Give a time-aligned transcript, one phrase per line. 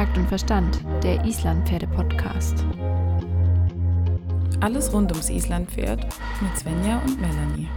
[0.00, 2.64] Takt und Verstand, der Islandpferde-Podcast.
[4.60, 6.06] Alles rund ums Islandpferd
[6.40, 7.68] mit Svenja und Melanie.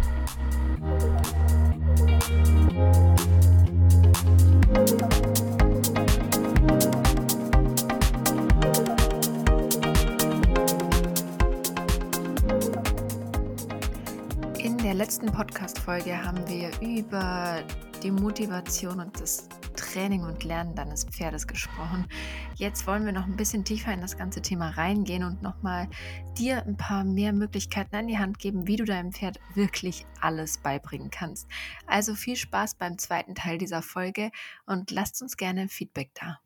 [14.60, 17.62] In der letzten Podcast-Folge haben wir über
[18.02, 19.50] die Motivation und das
[19.94, 22.08] Training und Lernen deines Pferdes gesprochen.
[22.56, 25.88] Jetzt wollen wir noch ein bisschen tiefer in das ganze Thema reingehen und nochmal
[26.36, 30.58] dir ein paar mehr Möglichkeiten an die Hand geben, wie du deinem Pferd wirklich alles
[30.58, 31.48] beibringen kannst.
[31.86, 34.32] Also viel Spaß beim zweiten Teil dieser Folge
[34.66, 36.40] und lasst uns gerne Feedback da.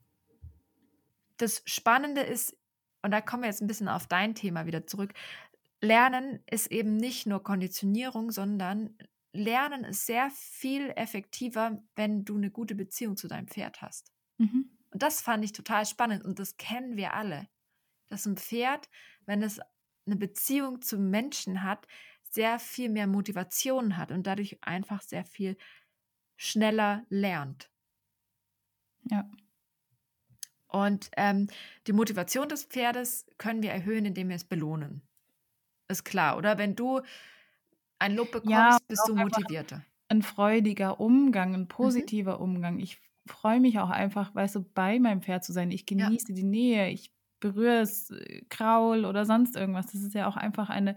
[1.37, 2.57] Das Spannende ist,
[3.01, 5.13] und da kommen wir jetzt ein bisschen auf dein Thema wieder zurück,
[5.79, 8.97] Lernen ist eben nicht nur Konditionierung, sondern
[9.33, 14.11] Lernen ist sehr viel effektiver, wenn du eine gute Beziehung zu deinem Pferd hast.
[14.37, 14.71] Mhm.
[14.91, 17.47] Und das fand ich total spannend und das kennen wir alle.
[18.09, 18.89] Dass ein Pferd,
[19.25, 19.59] wenn es
[20.05, 21.87] eine Beziehung zum Menschen hat,
[22.29, 25.57] sehr viel mehr Motivation hat und dadurch einfach sehr viel
[26.35, 27.69] schneller lernt.
[29.09, 29.29] Ja.
[30.67, 31.47] Und ähm,
[31.87, 35.01] die Motivation des Pferdes können wir erhöhen, indem wir es belohnen.
[35.87, 36.57] Ist klar, oder?
[36.57, 37.01] Wenn du
[37.99, 39.83] ein Lob bekommst, ja, bist du motivierter.
[40.09, 41.67] Ein freudiger Umgang, ein mhm.
[41.67, 42.43] positiver mhm.
[42.43, 42.79] Umgang.
[42.79, 45.71] Ich freue mich auch einfach, weißt du, bei meinem Pferd zu sein.
[45.71, 46.35] Ich genieße ja.
[46.35, 49.87] die Nähe, ich berühre es, äh, Kraul oder sonst irgendwas.
[49.87, 50.95] Das ist ja auch einfach eine,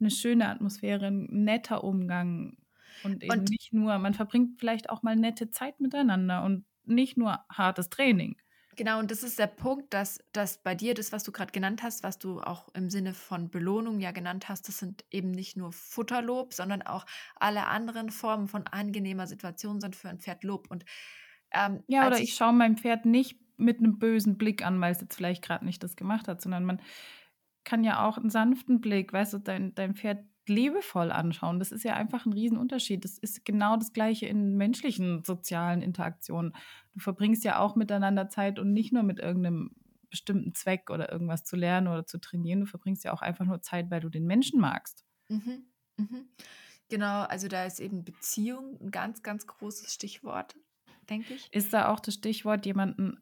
[0.00, 2.56] eine schöne Atmosphäre, ein netter Umgang.
[3.04, 7.16] Und eben und nicht nur, man verbringt vielleicht auch mal nette Zeit miteinander und nicht
[7.16, 8.36] nur hartes Training.
[8.76, 11.82] Genau, und das ist der Punkt, dass, dass bei dir das, was du gerade genannt
[11.82, 15.56] hast, was du auch im Sinne von Belohnung ja genannt hast, das sind eben nicht
[15.56, 17.04] nur Futterlob, sondern auch
[17.36, 20.70] alle anderen Formen von angenehmer Situation sind für ein Pferd Lob.
[20.70, 20.86] Und,
[21.52, 24.92] ähm, ja, oder ich, ich schaue meinem Pferd nicht mit einem bösen Blick an, weil
[24.92, 26.80] es jetzt vielleicht gerade nicht das gemacht hat, sondern man
[27.64, 31.58] kann ja auch einen sanften Blick, weißt du, dein, dein Pferd liebevoll anschauen.
[31.58, 33.04] Das ist ja einfach ein Riesenunterschied.
[33.04, 36.54] Das ist genau das Gleiche in menschlichen sozialen Interaktionen.
[36.92, 39.70] Du verbringst ja auch miteinander Zeit und nicht nur mit irgendeinem
[40.10, 42.60] bestimmten Zweck oder irgendwas zu lernen oder zu trainieren.
[42.60, 45.04] Du verbringst ja auch einfach nur Zeit, weil du den Menschen magst.
[45.28, 45.64] Mhm.
[45.96, 46.28] Mhm.
[46.88, 50.56] Genau, also da ist eben Beziehung ein ganz, ganz großes Stichwort,
[51.08, 51.52] denke ich.
[51.52, 53.18] Ist da auch das Stichwort, jemanden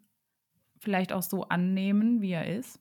[0.80, 2.80] vielleicht auch so annehmen, wie er ist?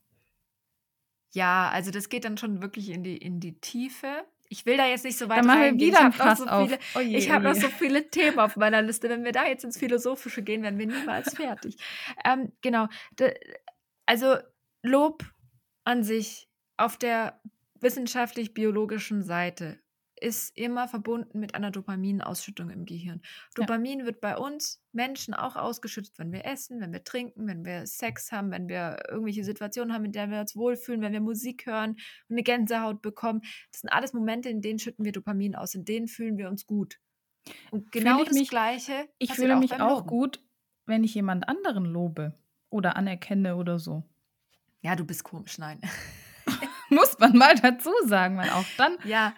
[1.32, 4.26] Ja, also das geht dann schon wirklich in die, in die Tiefe.
[4.50, 6.80] Ich will da jetzt nicht so weit dann wir wieder ich habe noch, so viele,
[6.96, 9.08] oh je, ich hab noch so viele Themen auf meiner Liste.
[9.08, 11.78] Wenn wir da jetzt ins Philosophische gehen, werden wir niemals fertig.
[12.26, 12.88] Ähm, genau.
[14.08, 14.38] also
[14.82, 15.24] Lob
[15.84, 16.48] an sich
[16.78, 17.40] auf der
[17.80, 19.80] wissenschaftlich-biologischen Seite
[20.22, 23.22] ist immer verbunden mit einer Dopaminausschüttung im Gehirn.
[23.56, 24.06] Dopamin ja.
[24.06, 28.32] wird bei uns Menschen auch ausgeschüttet, wenn wir essen, wenn wir trinken, wenn wir Sex
[28.32, 31.92] haben, wenn wir irgendwelche Situationen haben, in denen wir uns wohlfühlen, wenn wir Musik hören
[31.92, 33.42] und eine Gänsehaut bekommen.
[33.72, 36.66] Das sind alles Momente, in denen schütten wir Dopamin aus, in denen fühlen wir uns
[36.66, 37.00] gut.
[37.72, 39.08] Und genau das mich, Gleiche.
[39.18, 40.08] Ich fühle auch mich auch Loben.
[40.08, 40.44] gut,
[40.86, 42.38] wenn ich jemand anderen lobe
[42.70, 44.04] oder anerkenne oder so.
[44.82, 45.82] Ja, du bist komisch, nein.
[46.90, 49.34] Muss man mal dazu sagen, weil auch dann ja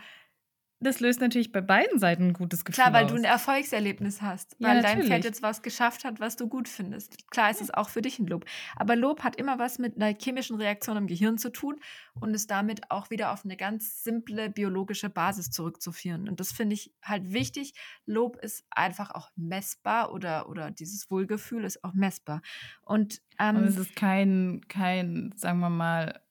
[0.81, 3.11] das löst natürlich bei beiden Seiten ein gutes Gefühl Klar, weil aus.
[3.11, 6.67] du ein Erfolgserlebnis hast, weil ja, dein Pferd jetzt was geschafft hat, was du gut
[6.67, 7.29] findest.
[7.29, 8.45] Klar ist es auch für dich ein Lob.
[8.75, 11.79] Aber Lob hat immer was mit einer chemischen Reaktion im Gehirn zu tun
[12.19, 16.27] und ist damit auch wieder auf eine ganz simple biologische Basis zurückzuführen.
[16.27, 17.73] Und das finde ich halt wichtig.
[18.07, 22.41] Lob ist einfach auch messbar oder, oder dieses Wohlgefühl ist auch messbar.
[22.81, 26.21] Und, ähm, und es ist kein, kein, sagen wir mal,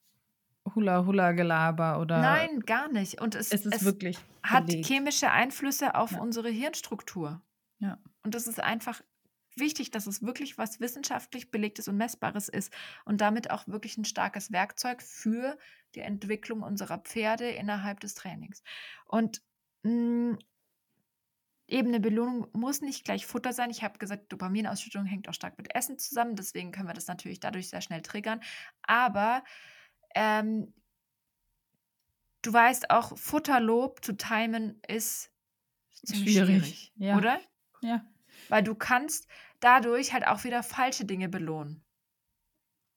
[0.75, 2.19] Hula-Hula-Gelaber oder.
[2.19, 3.21] Nein, gar nicht.
[3.21, 4.85] Und es, es ist es wirklich hat belegt.
[4.85, 6.19] chemische Einflüsse auf ja.
[6.19, 7.41] unsere Hirnstruktur.
[7.79, 7.97] Ja.
[8.23, 9.01] Und das ist einfach
[9.55, 12.71] wichtig, dass es wirklich was wissenschaftlich belegtes und messbares ist
[13.05, 15.57] und damit auch wirklich ein starkes Werkzeug für
[15.95, 18.63] die Entwicklung unserer Pferde innerhalb des Trainings.
[19.05, 19.41] Und
[19.83, 20.39] mh, hm,
[21.67, 23.69] eben eine Belohnung muss nicht gleich Futter sein.
[23.69, 27.39] Ich habe gesagt, Dopaminausschüttung hängt auch stark mit Essen zusammen, deswegen können wir das natürlich
[27.39, 28.41] dadurch sehr schnell triggern.
[28.83, 29.43] Aber
[30.15, 30.73] ähm,
[32.41, 35.31] du weißt auch, Futterlob zu timen ist
[36.05, 37.17] ziemlich schwierig, schwierig ja.
[37.17, 37.39] oder?
[37.81, 38.05] Ja.
[38.49, 39.27] Weil du kannst
[39.59, 41.85] dadurch halt auch wieder falsche Dinge belohnen.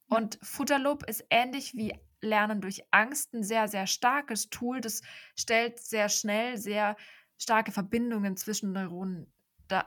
[0.09, 4.81] Und Futterlob ist ähnlich wie Lernen durch Angst ein sehr, sehr starkes Tool.
[4.81, 5.03] Das
[5.37, 6.97] stellt sehr schnell sehr
[7.39, 9.33] starke Verbindungen zwischen Neuronen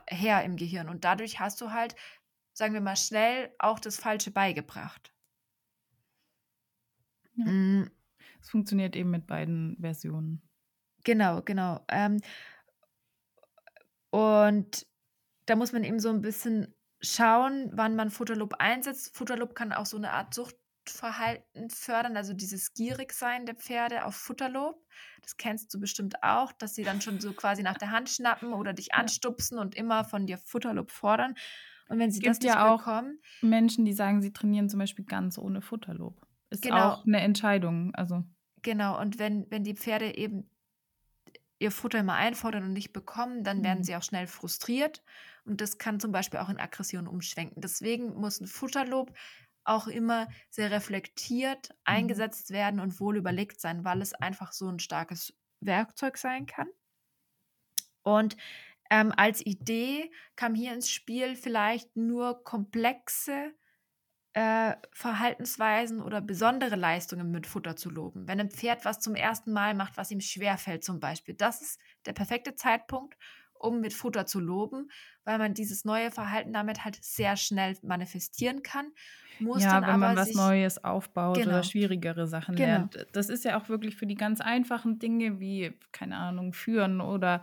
[0.08, 0.88] her im Gehirn.
[0.88, 1.96] Und dadurch hast du halt,
[2.52, 5.12] sagen wir mal, schnell auch das Falsche beigebracht.
[7.38, 7.50] Ja.
[7.50, 7.90] Mm.
[8.40, 10.42] Es funktioniert eben mit beiden Versionen.
[11.04, 11.84] Genau, genau.
[11.88, 12.20] Ähm,
[14.10, 14.86] und
[15.46, 19.16] da muss man eben so ein bisschen schauen, wann man Futterlob einsetzt.
[19.16, 24.84] Futterlob kann auch so eine Art Suchtverhalten fördern, also dieses Gierigsein der Pferde auf Futterlob.
[25.22, 28.52] Das kennst du bestimmt auch, dass sie dann schon so quasi nach der Hand schnappen
[28.52, 31.34] oder dich anstupsen und immer von dir Futterlob fordern.
[31.88, 34.78] Und wenn sie gibt das nicht ja auch bekommen, Menschen, die sagen, sie trainieren zum
[34.78, 36.27] Beispiel ganz ohne Futterlob.
[36.50, 36.70] Ist Genau.
[36.70, 37.94] auch eine Entscheidung.
[37.94, 38.24] Also
[38.62, 40.50] genau, und wenn, wenn die Pferde eben
[41.58, 43.82] ihr Futter immer einfordern und nicht bekommen, dann werden Mhm.
[43.82, 45.02] sie auch schnell frustriert.
[45.44, 47.60] Und das kann zum Beispiel auch in Aggression umschwenken.
[47.62, 49.12] Deswegen muss ein Futterlob
[49.64, 54.78] auch immer sehr reflektiert eingesetzt werden und wohl überlegt sein, weil es einfach so ein
[54.78, 56.68] starkes Werkzeug sein kann.
[58.02, 58.36] Und
[58.90, 63.52] ähm, als Idee kam hier ins Spiel vielleicht nur komplexe
[64.34, 68.28] äh, Verhaltensweisen oder besondere Leistungen mit Futter zu loben.
[68.28, 71.80] Wenn ein Pferd was zum ersten Mal macht, was ihm schwerfällt zum Beispiel, das ist
[72.06, 73.16] der perfekte Zeitpunkt,
[73.54, 74.90] um mit Futter zu loben,
[75.24, 78.92] weil man dieses neue Verhalten damit halt sehr schnell manifestieren kann.
[79.38, 81.46] Muss ja, dann wenn man aber was sich, Neues aufbaut Genau.
[81.46, 82.60] oder schwierigere Sachen Genau.
[82.60, 83.06] lernt.
[83.12, 87.42] Das ist ja auch wirklich für die ganz einfachen Dinge wie, keine Ahnung, führen oder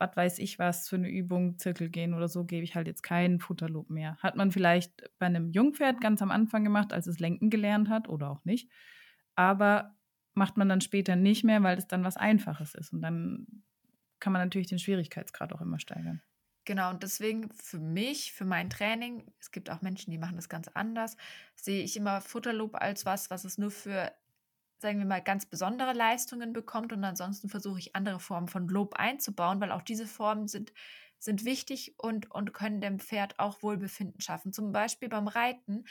[0.00, 3.02] was weiß ich was für eine Übung, Zirkel gehen oder so, gebe ich halt jetzt
[3.02, 4.16] keinen Futterlob mehr.
[4.16, 8.08] Hat man vielleicht bei einem Jungpferd ganz am Anfang gemacht, als es lenken gelernt hat
[8.08, 8.70] oder auch nicht.
[9.36, 9.94] Aber
[10.34, 12.92] macht man dann später nicht mehr, weil es dann was Einfaches ist.
[12.92, 13.46] Und dann
[14.20, 16.22] kann man natürlich den Schwierigkeitsgrad auch immer steigern.
[16.64, 20.48] Genau, und deswegen für mich, für mein Training, es gibt auch Menschen, die machen das
[20.48, 21.16] ganz anders,
[21.56, 24.12] sehe ich immer Futterlob als was, was es nur für,
[24.80, 26.92] sagen wir mal, ganz besondere Leistungen bekommt.
[26.92, 30.72] Und ansonsten versuche ich andere Formen von Lob einzubauen, weil auch diese Formen sind,
[31.18, 34.52] sind wichtig und, und können dem Pferd auch Wohlbefinden schaffen.
[34.52, 35.84] Zum Beispiel beim Reiten,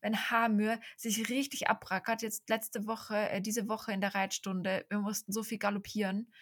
[0.00, 5.00] wenn Hamür sich richtig abrackert, jetzt letzte Woche, äh, diese Woche in der Reitstunde, wir
[5.00, 6.32] mussten so viel galoppieren.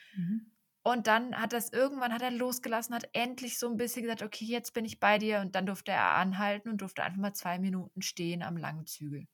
[0.83, 4.45] Und dann hat das irgendwann hat er losgelassen, hat endlich so ein bisschen gesagt, okay,
[4.45, 5.41] jetzt bin ich bei dir.
[5.41, 9.27] Und dann durfte er anhalten und durfte einfach mal zwei Minuten stehen am langen Zügel.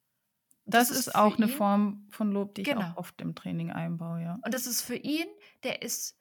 [0.70, 2.82] Das, ist für auch eine ihn- Form von Lob, die ich Genau.
[2.92, 4.38] auch oft im Training einbaue, ja.
[4.44, 5.26] Und das ist für ihn,
[5.64, 6.16] der ist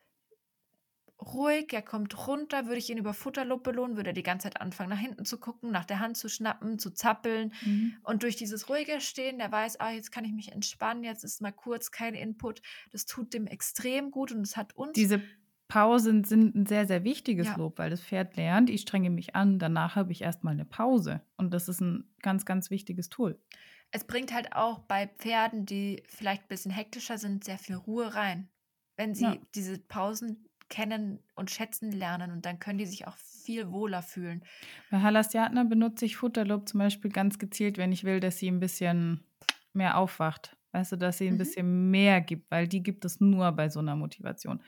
[1.22, 4.62] ruhig, er kommt runter, würde ich ihn über Futterlob belohnen, würde er die ganze Zeit
[4.62, 7.52] anfangen, nach hinten zu gucken, nach der Hand zu schnappen, zu zappeln.
[8.04, 11.42] Und durch dieses ruhige Stehen, der weiß, ah, jetzt kann ich mich entspannen, jetzt ist
[11.42, 12.62] mal kurz kein Input.
[12.94, 15.22] Das tut dem extrem gut und es hat uns Diese
[15.68, 17.56] Pausen sind ein sehr, sehr wichtiges Ja.
[17.58, 21.22] Lob, weil das Pferd lernt, ich strenge mich an, danach habe ich erstmal eine Pause.
[21.36, 23.40] Und das ist ein ganz, ganz wichtiges Tool.
[23.92, 28.14] Es bringt halt auch bei Pferden, die vielleicht ein bisschen hektischer sind, sehr viel Ruhe
[28.16, 28.50] rein.
[28.98, 29.48] Wenn sie Ja.
[29.56, 34.44] diese Pausen kennen und schätzen lernen und dann können die sich auch viel wohler fühlen.
[34.90, 38.60] Bei Halastiatner benutze ich Futterlob zum Beispiel ganz gezielt, wenn ich will, dass sie ein
[38.60, 39.26] bisschen
[39.74, 40.58] mehr aufwacht.
[40.72, 41.38] Weißt du, dass sie ein Mhm.
[41.38, 44.62] bisschen mehr gibt, weil die gibt es nur bei so einer Motivation.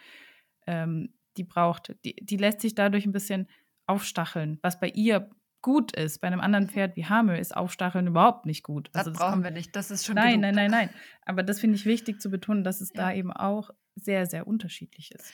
[0.68, 3.48] Ähm, die braucht, die, die lässt sich dadurch ein bisschen
[3.88, 5.30] aufstacheln, was bei ihr
[5.62, 6.20] gut ist.
[6.20, 8.90] Bei einem anderen Pferd wie Hamel ist Aufstacheln überhaupt nicht gut.
[8.94, 9.76] Das Also das brauchen kommt- wir nicht.
[9.76, 10.56] Das ist schon Nein, genug.
[10.56, 10.90] nein, nein, nein.
[11.26, 13.18] Aber das finde ich wichtig zu betonen, dass es da Ja.
[13.18, 15.34] eben auch sehr, sehr unterschiedlich ist.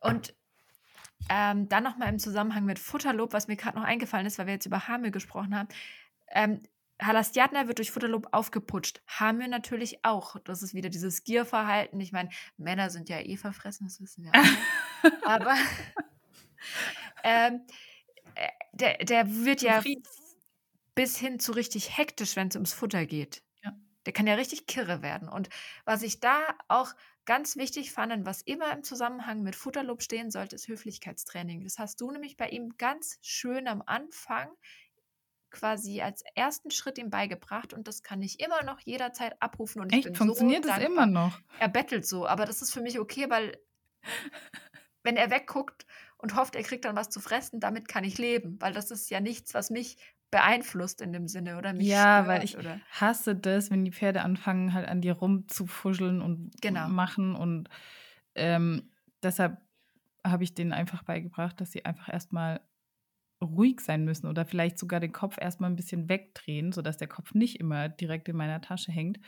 [0.00, 0.34] Und
[1.30, 4.54] ähm, dann nochmal im Zusammenhang mit Futterlob, was mir gerade noch eingefallen ist, weil wir
[4.54, 5.68] jetzt über Hamel gesprochen haben.
[6.30, 6.62] Ähm,
[7.00, 9.02] Halastiatner wird durch Futterlob aufgeputscht.
[9.06, 10.36] Hamel natürlich auch.
[10.44, 12.00] Das ist wieder dieses Gierverhalten.
[12.00, 15.12] Ich meine, Männer sind ja eh verfressen, das wissen wir alle.
[15.26, 15.54] Aber
[17.24, 17.58] ähm, äh,
[18.72, 20.02] der, der wird ja Zufrieden.
[20.94, 23.42] bis hin zu richtig hektisch, wenn es ums Futter geht.
[23.62, 23.72] Ja.
[24.06, 25.28] Der kann ja richtig kirre werden.
[25.28, 25.48] Und
[25.84, 30.30] was ich da auch ganz wichtig fand und was immer im Zusammenhang mit Futterlob stehen
[30.30, 31.62] sollte, ist Höflichkeitstraining.
[31.62, 34.48] Das hast du nämlich bei ihm ganz schön am Anfang
[35.50, 39.94] quasi als ersten Schritt ihm beigebracht und das kann ich immer noch jederzeit abrufen und
[39.94, 40.18] ich bin Echt?
[40.18, 41.40] Funktioniert so das immer noch?
[41.58, 43.58] Er bettelt so, aber das ist für mich okay, weil
[45.02, 45.86] wenn er wegguckt
[46.18, 49.10] und hofft, er kriegt dann was zu fressen, damit kann ich leben, weil das ist
[49.10, 49.96] ja nichts, was mich
[50.30, 53.92] beeinflusst in dem Sinne oder mich Ja, stört weil ich oder hasse das, wenn die
[53.92, 56.88] Pferde anfangen, halt an dir rumzufuscheln und Genau.
[56.88, 57.36] machen.
[57.36, 57.68] Und
[58.34, 58.90] ähm,
[59.22, 59.58] deshalb
[60.26, 62.60] habe ich denen einfach beigebracht, dass sie einfach erstmal
[63.42, 67.34] ruhig sein müssen oder vielleicht sogar den Kopf erstmal ein bisschen wegdrehen, sodass der Kopf
[67.34, 69.20] nicht immer direkt in meiner Tasche hängt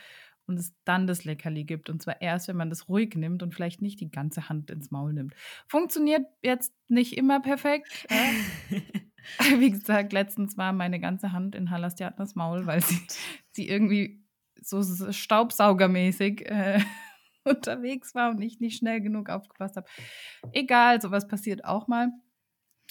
[0.51, 1.89] und es dann das Leckerli gibt.
[1.89, 4.91] Und zwar erst, wenn man das ruhig nimmt und vielleicht nicht die ganze Hand ins
[4.91, 5.33] Maul nimmt.
[5.67, 8.05] Funktioniert jetzt nicht immer perfekt.
[8.09, 8.81] äh,
[9.57, 12.99] Wie gesagt, letztens war meine ganze Hand in Halastiatnas Maul, weil sie,
[13.51, 14.21] sie irgendwie
[14.61, 16.81] so so staubsaugermäßig äh,
[17.43, 19.87] unterwegs war und ich nicht schnell genug aufgepasst habe.
[20.51, 22.11] Egal, sowas passiert auch mal.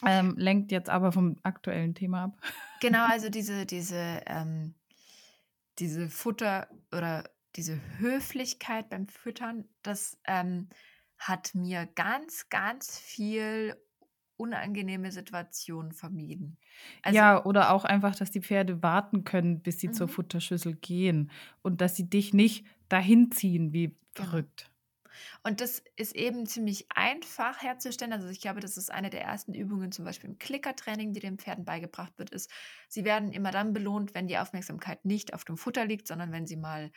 [0.05, 2.37] Ähm, lenkt jetzt aber vom aktuellen Thema ab.
[2.81, 4.75] Genau, also diese, diese, ähm,
[5.79, 7.25] diese Futter oder
[7.57, 10.69] diese Höflichkeit beim Füttern, das ähm,
[11.19, 13.77] hat mir ganz, ganz viel
[14.37, 16.57] unangenehme Situationen vermieden.
[17.03, 19.93] Also, ja, oder auch einfach, dass die Pferde warten können, bis sie mhm.
[19.93, 21.31] zur Futterschüssel gehen
[21.63, 23.99] und dass sie dich nicht dahin ziehen wie genau.
[24.15, 24.71] verrückt.
[25.43, 28.13] Und das ist eben ziemlich einfach herzustellen.
[28.15, 31.39] Also ich glaube, das ist eine der ersten Übungen, zum Beispiel im Klickertraining, die den
[31.39, 32.51] Pferden beigebracht wird, ist,
[32.89, 36.47] sie werden immer dann belohnt, wenn die Aufmerksamkeit nicht auf dem Futter liegt, sondern wenn
[36.47, 36.91] sie mal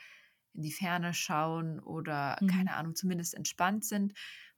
[0.54, 2.46] in die Ferne schauen oder, mhm.
[2.46, 4.14] keine Ahnung, zumindest entspannt sind.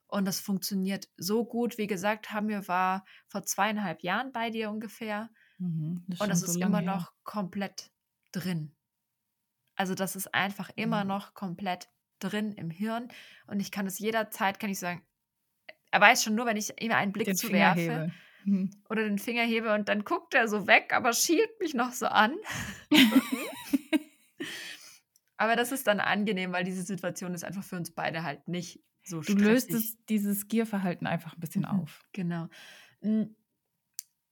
[0.07, 1.77] Und das funktioniert so gut.
[1.77, 5.29] Wie gesagt, Hamir war vor zweieinhalb Jahren bei dir ungefähr.
[5.57, 6.95] Mhm, das und das ist so immer her.
[6.95, 7.91] noch komplett
[8.31, 8.73] drin.
[9.75, 11.09] Also das ist einfach immer mhm.
[11.09, 11.89] noch komplett
[12.19, 13.09] drin im Hirn.
[13.47, 15.05] Und ich kann es jederzeit, kann ich sagen,
[15.91, 18.11] er weiß schon nur, wenn ich ihm einen Blick den zuwerfe
[18.45, 18.71] mhm.
[18.89, 22.07] oder den Finger hebe und dann guckt er so weg, aber schielt mich noch so
[22.07, 22.35] an.
[25.37, 28.83] aber das ist dann angenehm, weil diese Situation ist einfach für uns beide halt nicht
[29.03, 32.03] so Du löst es, dieses Gierverhalten einfach ein bisschen mhm, auf.
[32.11, 32.49] Genau.
[33.01, 33.35] Hm,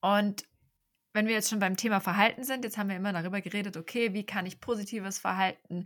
[0.02, 0.44] und
[1.14, 4.14] wenn wir jetzt schon beim Thema Verhalten sind, jetzt haben wir immer darüber geredet, okay,
[4.14, 5.86] wie kann ich positives Verhalten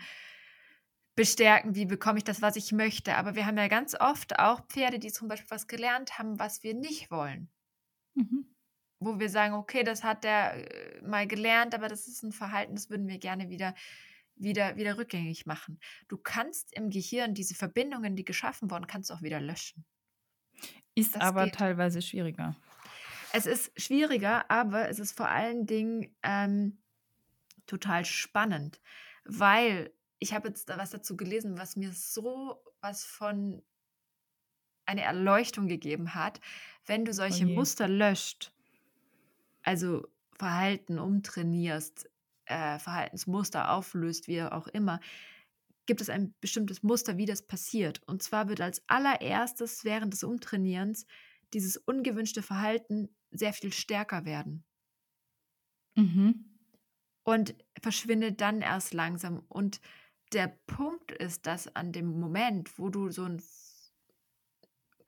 [1.16, 3.16] bestärken, wie bekomme ich das, was ich möchte.
[3.16, 6.64] Aber wir haben ja ganz oft auch Pferde, die zum Beispiel was gelernt haben, was
[6.64, 7.50] wir nicht wollen.
[8.16, 8.46] Mhm.
[9.00, 12.76] Wo wir sagen, okay, das hat der äh, mal gelernt, aber das ist ein Verhalten,
[12.76, 13.76] das würden wir gerne wieder
[14.40, 15.80] wieder, wieder rückgängig machen.
[16.08, 19.86] Du kannst im Gehirn diese Verbindungen, die geschaffen wurden, kannst du auch wieder löschen.
[20.96, 21.56] Ist das aber geht.
[21.56, 22.56] teilweise schwieriger.
[23.32, 26.80] Es ist schwieriger, aber es ist vor allen Dingen ähm,
[27.68, 28.82] total spannend,
[29.24, 33.62] weil ich habe jetzt was dazu gelesen, was mir so was von
[34.86, 36.42] eine Erleuchtung gegeben hat,
[36.86, 38.52] wenn du solche oh Muster löscht,
[39.62, 42.10] also Verhalten umtrainierst,
[42.50, 45.00] äh, Verhaltensmuster auflöst, wie auch immer,
[45.86, 48.02] gibt es ein bestimmtes Muster, wie das passiert.
[48.06, 51.06] Und zwar wird als allererstes während des Umtrainierens
[51.54, 54.64] dieses ungewünschte Verhalten sehr viel stärker werden.
[55.96, 56.46] Mhm.
[57.24, 59.44] Und verschwindet dann erst langsam.
[59.48, 59.82] Und
[60.34, 63.42] der Punkt ist, dass an dem Moment, wo du so ein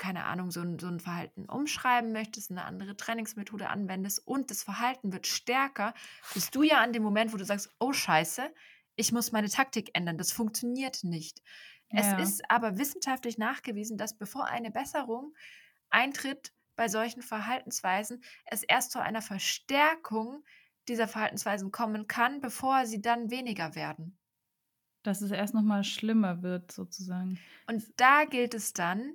[0.01, 4.63] keine Ahnung, so ein, so ein Verhalten umschreiben möchtest, eine andere Trainingsmethode anwendest und das
[4.63, 5.93] Verhalten wird stärker,
[6.33, 8.51] bist du ja an dem Moment, wo du sagst, oh scheiße,
[8.95, 10.17] ich muss meine Taktik ändern.
[10.17, 11.43] Das funktioniert nicht.
[11.91, 12.19] Ja.
[12.19, 15.35] Es ist aber wissenschaftlich nachgewiesen, dass bevor eine Besserung
[15.91, 20.43] eintritt bei solchen Verhaltensweisen, es erst zu einer Verstärkung
[20.87, 24.17] dieser Verhaltensweisen kommen kann, bevor sie dann weniger werden.
[25.03, 27.37] Dass es erst nochmal schlimmer wird, sozusagen.
[27.67, 29.13] Und da gilt es dann,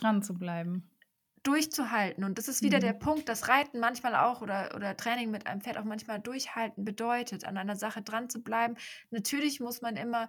[0.00, 0.90] dran zu bleiben.
[1.42, 2.24] Durchzuhalten.
[2.24, 2.82] Und das ist wieder mhm.
[2.82, 6.84] der Punkt, dass Reiten manchmal auch oder, oder Training mit einem Pferd auch manchmal durchhalten
[6.84, 8.76] bedeutet, an einer Sache dran zu bleiben.
[9.10, 10.28] Natürlich muss man immer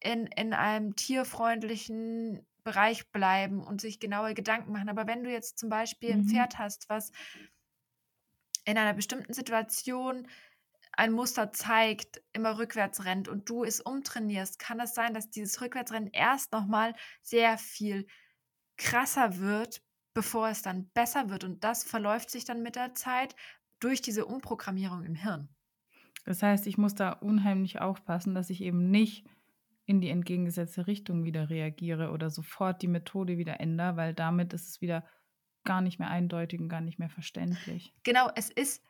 [0.00, 4.88] in, in einem tierfreundlichen Bereich bleiben und sich genaue Gedanken machen.
[4.88, 6.20] Aber wenn du jetzt zum Beispiel mhm.
[6.20, 7.10] ein Pferd hast, was
[8.64, 10.28] in einer bestimmten Situation
[10.92, 15.60] ein Muster zeigt, immer rückwärts rennt und du es umtrainierst, kann es sein, dass dieses
[15.60, 18.06] Rückwärtsrennen erst nochmal sehr viel
[18.78, 19.82] krasser wird,
[20.14, 21.44] bevor es dann besser wird.
[21.44, 23.36] Und das verläuft sich dann mit der Zeit
[23.80, 25.48] durch diese Umprogrammierung im Hirn.
[26.24, 29.26] Das heißt, ich muss da unheimlich aufpassen, dass ich eben nicht
[29.86, 34.68] in die entgegengesetzte Richtung wieder reagiere oder sofort die Methode wieder ändere, weil damit ist
[34.68, 35.04] es wieder
[35.64, 37.94] gar nicht mehr eindeutig und gar nicht mehr verständlich.
[38.02, 38.82] Genau, es ist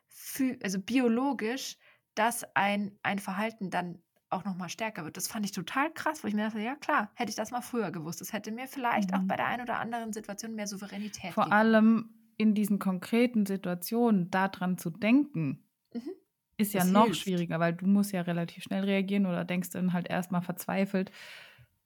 [0.63, 1.77] also biologisch,
[2.15, 5.17] dass ein, ein Verhalten dann auch noch mal stärker wird.
[5.17, 7.63] Das fand ich total krass, wo ich mir dachte, ja klar, hätte ich das mal
[7.63, 8.21] früher gewusst.
[8.21, 9.17] Das hätte mir vielleicht mhm.
[9.17, 11.59] auch bei der einen oder anderen Situation mehr Souveränität Vor gegeben.
[11.59, 16.11] allem in diesen konkreten Situationen daran zu denken, mhm.
[16.57, 17.21] ist ja das noch hilft.
[17.21, 21.11] schwieriger, weil du musst ja relativ schnell reagieren oder denkst dann halt erstmal verzweifelt,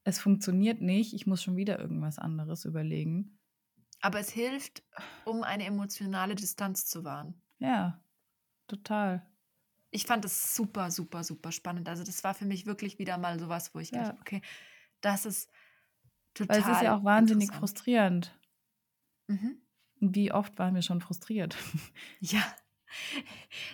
[0.04, 3.38] es funktioniert nicht, ich muss schon wieder irgendwas anderes überlegen.
[4.00, 4.82] Aber es hilft,
[5.24, 7.40] um eine emotionale Distanz zu wahren.
[7.60, 8.02] Ja,
[8.66, 9.24] total
[9.92, 11.88] ich fand das super, super, super spannend.
[11.88, 14.04] Also das war für mich wirklich wieder mal sowas, wo ich ja.
[14.04, 14.42] dachte, okay,
[15.02, 15.50] das ist
[16.34, 16.56] total.
[16.56, 18.36] Weil es ist ja auch wahnsinnig frustrierend.
[19.28, 19.60] Mhm.
[20.00, 21.56] Wie oft waren wir schon frustriert?
[22.20, 22.42] Ja,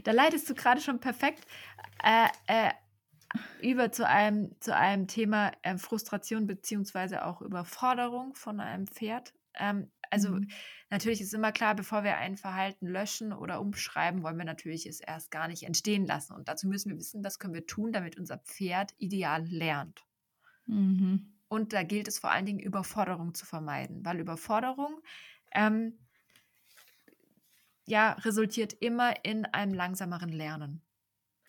[0.05, 1.45] da leitest du gerade schon perfekt
[2.05, 2.71] äh, äh,
[3.61, 9.35] über zu einem, zu einem Thema äh, Frustration beziehungsweise auch Überforderung von einem Pferd.
[9.55, 10.49] Ähm, also mhm.
[10.91, 15.01] natürlich ist immer klar, bevor wir ein Verhalten löschen oder umschreiben, wollen wir natürlich es
[15.01, 16.35] erst gar nicht entstehen lassen.
[16.35, 20.05] Und dazu müssen wir wissen, was können wir tun, damit unser Pferd ideal lernt.
[20.67, 21.35] Mhm.
[21.49, 25.01] Und da gilt es vor allen Dingen, Überforderung zu vermeiden, weil Überforderung
[25.53, 25.95] ähm,
[27.87, 30.83] ja, resultiert immer in einem langsameren Lernen.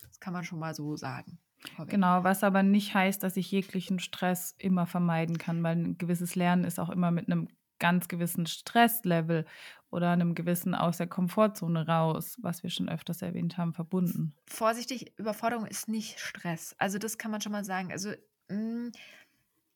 [0.02, 1.38] Das kann man schon mal so sagen.
[1.86, 6.34] Genau, was aber nicht heißt, dass ich jeglichen Stress immer vermeiden kann, weil ein gewisses
[6.34, 7.48] Lernen ist auch immer mit einem
[7.80, 9.44] ganz gewissen Stresslevel
[9.90, 14.36] oder einem gewissen aus der Komfortzone raus, was wir schon öfters erwähnt haben, verbunden.
[14.46, 16.76] Vorsichtig, Überforderung ist nicht Stress.
[16.78, 17.90] Also das kann man schon mal sagen.
[17.90, 18.12] Also
[18.48, 18.90] mm,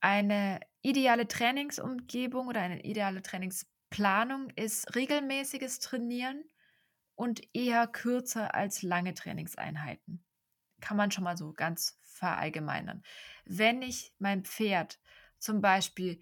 [0.01, 6.45] eine ideale Trainingsumgebung oder eine ideale Trainingsplanung ist regelmäßiges Trainieren
[7.17, 10.23] und eher kürzer als lange Trainingseinheiten.
[10.81, 13.03] Kann man schon mal so ganz verallgemeinern.
[13.45, 15.01] Wenn ich mein Pferd
[15.39, 16.21] zum Beispiel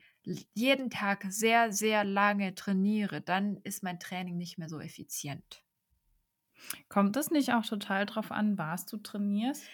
[0.55, 5.65] jeden Tag sehr, sehr lange trainiere, dann ist mein Training nicht mehr so effizient.
[6.89, 9.65] Kommt es nicht auch total drauf an, was du trainierst?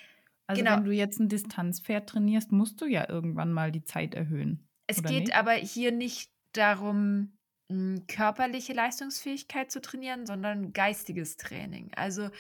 [0.47, 0.77] Also genau.
[0.77, 4.67] wenn du jetzt ein Distanzpferd trainierst, musst du ja irgendwann mal die Zeit erhöhen.
[4.87, 5.37] Es geht nicht?
[5.37, 7.37] aber hier nicht darum,
[7.71, 11.91] hm, körperliche Leistungsfähigkeit zu trainieren, sondern geistiges Training.
[11.95, 12.31] Also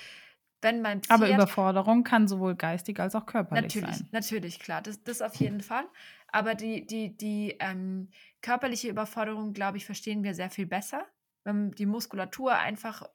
[0.61, 4.09] wenn mein Pferd, Aber Überforderung kann sowohl geistig als auch körperlich natürlich, sein.
[4.13, 5.85] Natürlich, klar, das, das auf jeden Fall.
[6.29, 8.11] Aber die, die, die ähm,
[8.43, 11.07] körperliche Überforderung, glaube ich, verstehen wir sehr viel besser.
[11.45, 13.09] Wenn die Muskulatur einfach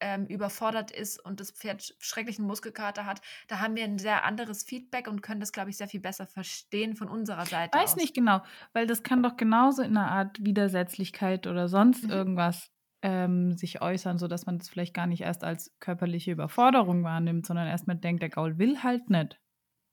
[0.00, 4.62] ähm, überfordert ist und das Pferd schrecklichen Muskelkater hat, da haben wir ein sehr anderes
[4.62, 7.78] Feedback und können das, glaube ich, sehr viel besser verstehen von unserer Seite.
[7.78, 7.96] Weiß aus.
[7.96, 8.42] nicht genau,
[8.72, 12.10] weil das kann doch genauso in einer Art Widersetzlichkeit oder sonst mhm.
[12.10, 12.70] irgendwas
[13.02, 17.66] ähm, sich äußern, sodass man das vielleicht gar nicht erst als körperliche Überforderung wahrnimmt, sondern
[17.66, 19.40] erstmal denkt, der Gaul will halt nicht.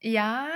[0.02, 0.48] Ja,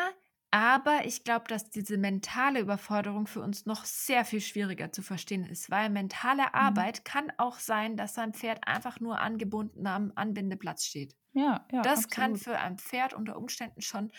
[0.51, 5.45] aber ich glaube, dass diese mentale Überforderung für uns noch sehr viel schwieriger zu verstehen
[5.45, 6.49] ist, weil mentale mhm.
[6.53, 7.03] Arbeit mhm.
[7.05, 11.15] kann auch sein, dass ein Pferd einfach nur angebunden am Anbindeplatz steht.
[11.33, 11.81] Ja, ja.
[11.81, 12.11] Das absolut.
[12.11, 14.11] kann für ein Pferd unter Umständen schon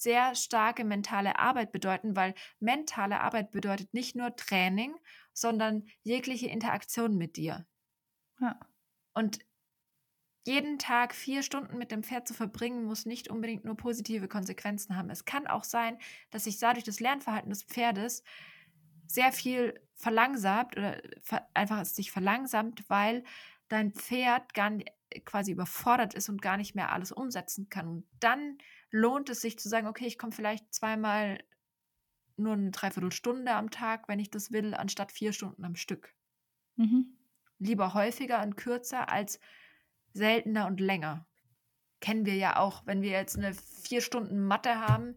[0.00, 4.94] sehr starke mentale Arbeit bedeuten, weil mentale Arbeit bedeutet nicht nur Training,
[5.32, 7.66] sondern jegliche Interaktion mit dir.
[8.40, 8.58] Ja.
[9.12, 9.40] Und
[10.46, 14.96] jeden Tag vier Stunden mit dem Pferd zu verbringen, muss nicht unbedingt nur positive Konsequenzen
[14.96, 15.10] haben.
[15.10, 15.98] Es kann auch sein,
[16.30, 18.22] dass sich dadurch das Lernverhalten des Pferdes
[19.06, 21.00] sehr viel verlangsamt oder
[21.52, 23.22] einfach sich verlangsamt, weil
[23.68, 24.90] dein Pferd gar nicht,
[25.24, 27.88] quasi überfordert ist und gar nicht mehr alles umsetzen kann.
[27.88, 28.58] Und dann
[28.90, 31.38] lohnt es sich zu sagen, okay, ich komme vielleicht zweimal
[32.36, 36.14] nur eine Dreiviertelstunde am Tag, wenn ich das will, anstatt vier Stunden am Stück.
[36.76, 37.18] Mhm.
[37.58, 39.38] Lieber häufiger und kürzer als
[40.12, 41.26] seltener und länger.
[42.00, 42.86] Kennen wir ja auch.
[42.86, 45.16] Wenn wir jetzt eine vier Stunden Mathe haben,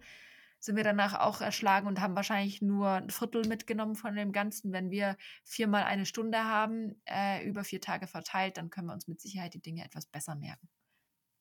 [0.59, 4.71] sind wir danach auch erschlagen und haben wahrscheinlich nur ein Viertel mitgenommen von dem Ganzen.
[4.71, 9.07] Wenn wir viermal eine Stunde haben, äh, über vier Tage verteilt, dann können wir uns
[9.07, 10.69] mit Sicherheit die Dinge etwas besser merken.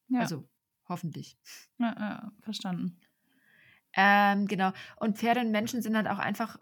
[0.09, 0.21] Ja.
[0.21, 0.49] Also
[0.93, 1.37] hoffentlich.
[1.79, 3.01] Ja, ja verstanden.
[3.95, 4.73] Ähm, genau.
[4.97, 6.59] Und Pferde und Menschen sind halt auch einfach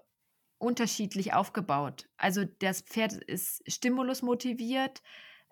[0.58, 2.08] unterschiedlich aufgebaut.
[2.16, 5.02] Also das Pferd ist stimulusmotiviert,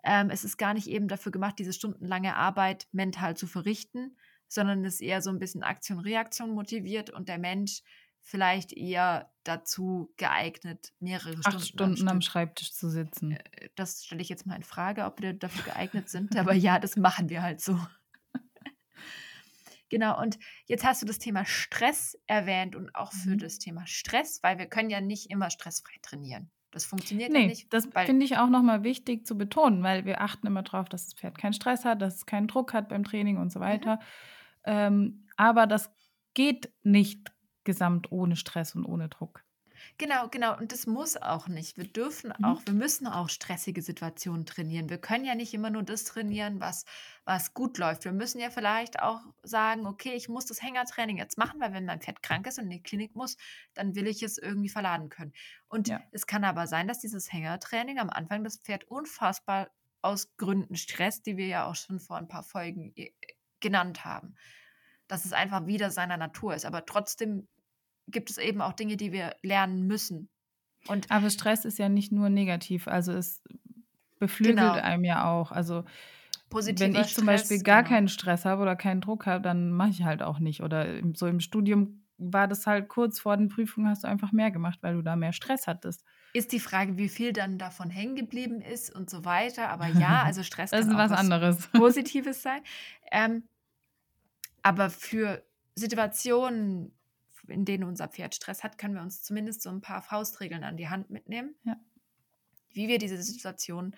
[0.04, 4.84] ähm, es ist gar nicht eben dafür gemacht, diese stundenlange Arbeit mental zu verrichten, sondern
[4.84, 7.82] ist eher so ein bisschen Aktion-Reaktion motiviert und der Mensch
[8.20, 13.32] vielleicht eher dazu geeignet, mehrere Acht Stunden, Stunden am, Schreibtisch zu sitzen.
[13.32, 16.78] Äh, das stelle ich jetzt mal in Frage, ob wir dafür geeignet sind, aber ja,
[16.78, 17.78] das machen wir halt so.
[19.90, 23.38] Genau, und jetzt hast du das Thema Stress erwähnt und auch für mhm.
[23.38, 26.50] das Thema Stress, weil wir können ja nicht immer stressfrei trainieren.
[26.70, 27.72] Das funktioniert nee, ja nicht.
[27.72, 31.14] Das finde ich auch nochmal wichtig zu betonen, weil wir achten immer darauf, dass das
[31.14, 33.64] Pferd keinen Stress hat, dass es keinen Druck hat beim Training und so mhm.
[33.64, 33.96] weiter.
[33.96, 34.00] Mhm.
[34.64, 35.90] Ähm, aber das
[36.34, 37.32] geht nicht
[37.64, 39.44] gesamt ohne Stress und ohne Druck.
[39.98, 40.56] Genau, genau.
[40.56, 41.76] Und das muss auch nicht.
[41.76, 42.44] Wir dürfen mhm.
[42.44, 44.88] auch, wir müssen auch stressige Situationen trainieren.
[44.88, 46.84] Wir können ja nicht immer nur das trainieren, was,
[47.24, 48.04] was gut läuft.
[48.04, 51.84] Wir müssen ja vielleicht auch sagen, okay, ich muss das Hängertraining jetzt machen, weil wenn
[51.84, 53.36] mein Pferd krank ist und in die Klinik muss,
[53.74, 55.32] dann will ich es irgendwie verladen können.
[55.68, 56.00] Und ja.
[56.12, 59.68] es kann aber sein, dass dieses Hängertraining am Anfang das Pferd unfassbar
[60.00, 63.10] aus Gründen stresst, die wir ja auch schon vor ein paar Folgen äh,
[63.58, 64.36] genannt haben.
[65.08, 66.66] Dass es einfach wieder seiner Natur ist.
[66.66, 67.48] Aber trotzdem
[68.08, 70.28] gibt es eben auch Dinge, die wir lernen müssen.
[70.86, 73.42] Und Aber Stress ist ja nicht nur negativ, also es
[74.18, 74.72] beflügelt genau.
[74.72, 75.52] einem ja auch.
[75.52, 75.84] Also
[76.50, 77.94] Positiver wenn ich zum Stress, Beispiel gar genau.
[77.94, 80.62] keinen Stress habe oder keinen Druck habe, dann mache ich halt auch nicht.
[80.62, 84.50] Oder so im Studium war das halt kurz vor den Prüfungen, hast du einfach mehr
[84.50, 86.04] gemacht, weil du da mehr Stress hattest.
[86.32, 89.68] Ist die Frage, wie viel dann davon hängen geblieben ist und so weiter.
[89.68, 91.66] Aber ja, also Stress das kann ist was, was anderes.
[91.72, 92.60] Positives sein.
[93.12, 93.44] Ähm,
[94.62, 95.44] aber für
[95.74, 96.92] Situationen,
[97.48, 100.76] in denen unser Pferd Stress hat, können wir uns zumindest so ein paar Faustregeln an
[100.76, 101.76] die Hand mitnehmen, ja.
[102.72, 103.94] wie wir diese Situation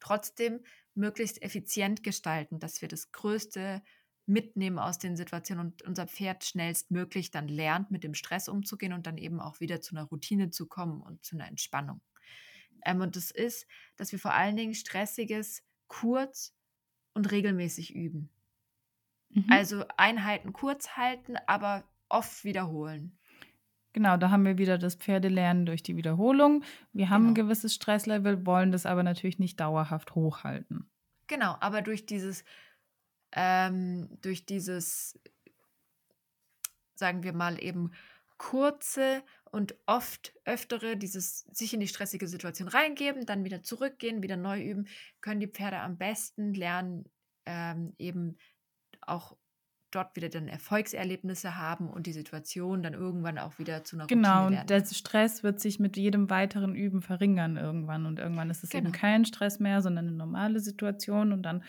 [0.00, 0.60] trotzdem
[0.94, 3.82] möglichst effizient gestalten, dass wir das Größte
[4.26, 9.06] mitnehmen aus den Situationen und unser Pferd schnellstmöglich dann lernt, mit dem Stress umzugehen und
[9.06, 12.00] dann eben auch wieder zu einer Routine zu kommen und zu einer Entspannung.
[12.84, 16.54] Ähm, und das ist, dass wir vor allen Dingen stressiges kurz
[17.14, 18.30] und regelmäßig üben.
[19.30, 19.46] Mhm.
[19.50, 23.18] Also Einheiten kurz halten, aber oft wiederholen.
[23.92, 26.64] Genau, da haben wir wieder das Pferdelernen durch die Wiederholung.
[26.92, 27.32] Wir haben genau.
[27.32, 30.90] ein gewisses Stresslevel, wollen das aber natürlich nicht dauerhaft hochhalten.
[31.26, 32.44] Genau, aber durch dieses,
[33.32, 35.18] ähm, durch dieses,
[36.94, 37.92] sagen wir mal eben
[38.38, 44.36] kurze und oft öftere dieses sich in die stressige Situation reingeben, dann wieder zurückgehen, wieder
[44.36, 44.88] neu üben,
[45.20, 47.04] können die Pferde am besten lernen,
[47.44, 48.38] ähm, eben
[49.02, 49.36] auch
[49.94, 54.28] dort wieder dann Erfolgserlebnisse haben und die Situation dann irgendwann auch wieder zu einer genau,
[54.28, 54.66] Routine werden.
[54.66, 58.64] Genau, und der Stress wird sich mit jedem weiteren Üben verringern irgendwann und irgendwann ist
[58.64, 58.84] es genau.
[58.84, 61.62] eben kein Stress mehr, sondern eine normale Situation und dann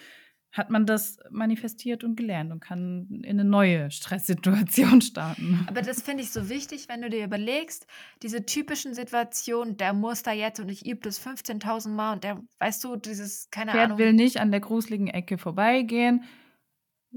[0.54, 5.66] hat man das manifestiert und gelernt und kann in eine neue Stresssituation starten.
[5.68, 7.88] Aber das finde ich so wichtig, wenn du dir überlegst,
[8.22, 12.40] diese typischen Situationen, der muss da jetzt und ich übe das 15.000 Mal und der,
[12.60, 13.98] weißt du, dieses, keine Pferd Ahnung.
[13.98, 16.24] will nicht an der gruseligen Ecke vorbeigehen.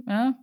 [0.07, 0.39] Ja?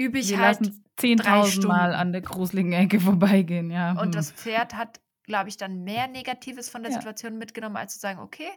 [0.00, 0.60] Übe ich Wir halt
[0.98, 3.92] 10.000 Mal an der gruseligen Ecke vorbeigehen, ja.
[3.92, 4.12] Und hm.
[4.12, 6.98] das Pferd hat, glaube ich, dann mehr Negatives von der ja.
[6.98, 8.48] Situation mitgenommen, als zu sagen, okay,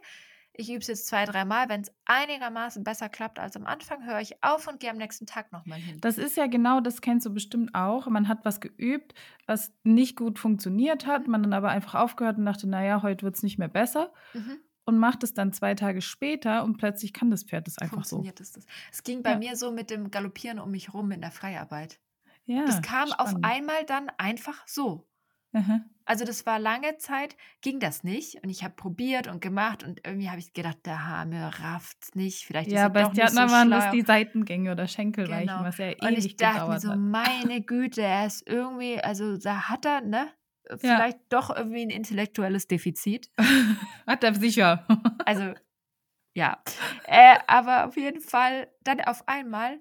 [0.54, 1.68] ich übe es jetzt zwei, dreimal.
[1.68, 5.26] Wenn es einigermaßen besser klappt als am Anfang, höre ich auf und gehe am nächsten
[5.26, 5.98] Tag nochmal hin.
[6.00, 8.06] Das ist ja genau, das kennst du bestimmt auch.
[8.06, 9.12] Man hat was geübt,
[9.46, 11.32] was nicht gut funktioniert hat, mhm.
[11.32, 14.12] man dann aber einfach aufgehört und dachte, naja, heute wird es nicht mehr besser.
[14.32, 14.60] Mhm.
[14.86, 18.38] Und macht es dann zwei Tage später und plötzlich kann das Pferd das einfach Funktioniert
[18.38, 18.58] so.
[18.58, 18.66] Es.
[18.92, 19.38] Es ging bei ja.
[19.38, 21.98] mir so mit dem Galoppieren um mich rum in der Freiarbeit.
[22.44, 23.18] Ja, das kam spannend.
[23.18, 25.06] auf einmal dann einfach so.
[25.52, 25.84] Mhm.
[26.04, 28.42] Also das war lange Zeit, ging das nicht.
[28.42, 32.44] Und ich habe probiert und gemacht und irgendwie habe ich gedacht, der Hammer rafft's nicht.
[32.44, 35.64] Vielleicht ja, bei Stjartner so waren das die Seitengänge oder Schenkelweichen, genau.
[35.64, 36.98] was ja ewig Und ich dachte mir so, hat.
[36.98, 40.28] meine Güte, er ist irgendwie, also da hat er, ne?
[40.76, 41.24] Vielleicht ja.
[41.28, 43.30] doch irgendwie ein intellektuelles Defizit.
[44.06, 44.86] hat er sicher.
[45.24, 45.54] also,
[46.34, 46.62] ja.
[47.04, 49.80] Äh, aber auf jeden Fall, dann auf einmal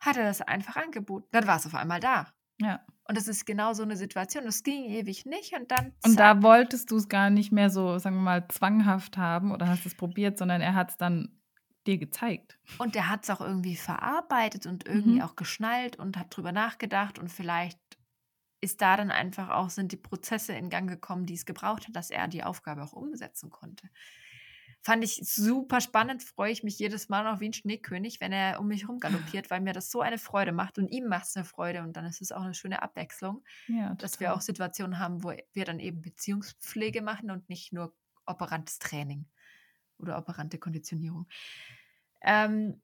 [0.00, 1.28] hat er das einfach angeboten.
[1.32, 2.32] Dann war es auf einmal da.
[2.60, 2.80] Ja.
[3.06, 4.46] Und das ist genau so eine Situation.
[4.46, 5.92] Es ging ewig nicht und dann.
[6.00, 6.10] Zack.
[6.10, 9.68] Und da wolltest du es gar nicht mehr so, sagen wir mal, zwanghaft haben oder
[9.68, 11.38] hast es probiert, sondern er hat es dann
[11.86, 12.58] dir gezeigt.
[12.78, 15.22] Und er hat es auch irgendwie verarbeitet und irgendwie mhm.
[15.22, 17.78] auch geschnallt und hat drüber nachgedacht und vielleicht
[18.64, 21.94] ist da dann einfach auch, sind die Prozesse in Gang gekommen, die es gebraucht hat,
[21.94, 23.88] dass er die Aufgabe auch umsetzen konnte.
[24.80, 28.60] Fand ich super spannend, freue ich mich jedes Mal noch wie ein Schneekönig, wenn er
[28.60, 31.36] um mich herum galoppiert, weil mir das so eine Freude macht und ihm macht es
[31.36, 34.98] eine Freude und dann ist es auch eine schöne Abwechslung, ja, dass wir auch Situationen
[34.98, 37.94] haben, wo wir dann eben Beziehungspflege machen und nicht nur
[38.26, 39.26] operantes Training
[39.98, 41.28] oder operante Konditionierung.
[42.20, 42.82] Ähm,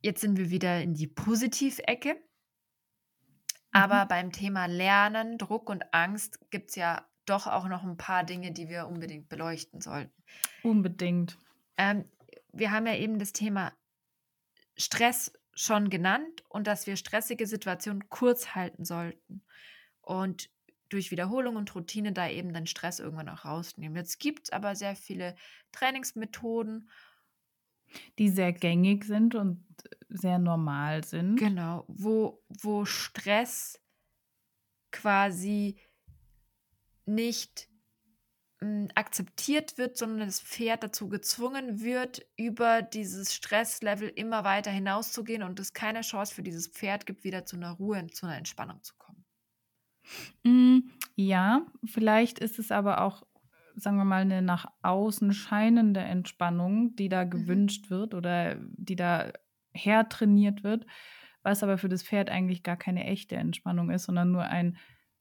[0.00, 2.16] jetzt sind wir wieder in die Positivecke.
[3.76, 4.08] Aber mhm.
[4.08, 8.52] beim Thema Lernen, Druck und Angst gibt es ja doch auch noch ein paar Dinge,
[8.52, 10.22] die wir unbedingt beleuchten sollten.
[10.62, 11.36] Unbedingt.
[11.76, 12.04] Ähm,
[12.52, 13.72] wir haben ja eben das Thema
[14.78, 19.42] Stress schon genannt und dass wir stressige Situationen kurz halten sollten
[20.00, 20.50] und
[20.88, 23.96] durch Wiederholung und Routine da eben den Stress irgendwann auch rausnehmen.
[23.96, 25.34] Jetzt gibt es aber sehr viele
[25.72, 26.88] Trainingsmethoden.
[28.18, 29.64] Die sehr gängig sind und
[30.08, 31.36] sehr normal sind.
[31.36, 33.80] Genau, wo, wo Stress
[34.90, 35.76] quasi
[37.04, 37.68] nicht
[38.60, 45.42] hm, akzeptiert wird, sondern das Pferd dazu gezwungen wird, über dieses Stresslevel immer weiter hinauszugehen
[45.42, 48.82] und es keine Chance für dieses Pferd gibt, wieder zu einer Ruhe, zu einer Entspannung
[48.82, 49.24] zu kommen.
[50.44, 53.25] Hm, ja, vielleicht ist es aber auch,
[53.76, 57.30] sagen wir mal, eine nach außen scheinende Entspannung, die da mhm.
[57.30, 59.32] gewünscht wird oder die da
[59.72, 60.86] hertrainiert wird,
[61.42, 64.78] was aber für das Pferd eigentlich gar keine echte Entspannung ist, sondern nur ein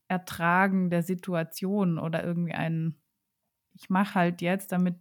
[0.08, 3.02] Ertragen der Situation oder irgendwie ein,
[3.74, 4.96] ich mache halt jetzt, damit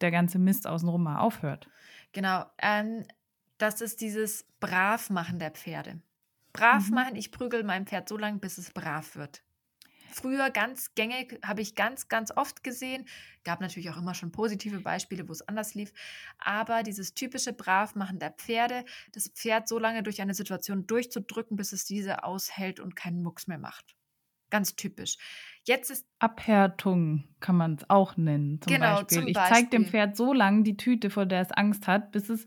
[0.00, 1.68] der ganze Mist außenrum mal aufhört.
[2.12, 2.44] Genau.
[2.58, 3.04] Ähm,
[3.58, 6.00] das ist dieses Bravmachen der Pferde.
[6.52, 6.94] Brav mhm.
[6.94, 9.42] machen, ich prügel mein Pferd so lange, bis es brav wird.
[10.12, 13.06] Früher ganz gängig, habe ich ganz, ganz oft gesehen.
[13.44, 15.92] Gab natürlich auch immer schon positive Beispiele, wo es anders lief.
[16.38, 21.72] Aber dieses typische Bravmachen der Pferde, das Pferd so lange durch eine Situation durchzudrücken, bis
[21.72, 23.96] es diese aushält und keinen Mucks mehr macht.
[24.50, 25.16] Ganz typisch.
[25.64, 28.60] Jetzt ist Abhärtung kann man es auch nennen.
[28.60, 29.18] Zum genau, Beispiel.
[29.18, 32.28] Zum ich zeige dem Pferd so lange die Tüte, vor der es Angst hat, bis
[32.28, 32.46] es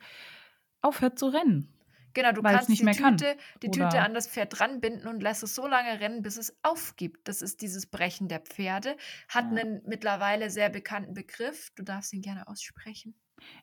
[0.82, 1.73] aufhört zu rennen.
[2.14, 5.68] Genau, du kannst die, Tüte, die Tüte an das Pferd dranbinden und lässt es so
[5.68, 7.28] lange rennen, bis es aufgibt.
[7.28, 8.96] Das ist dieses Brechen der Pferde.
[9.28, 9.62] Hat ja.
[9.62, 11.72] einen mittlerweile sehr bekannten Begriff.
[11.76, 13.16] Du darfst ihn gerne aussprechen.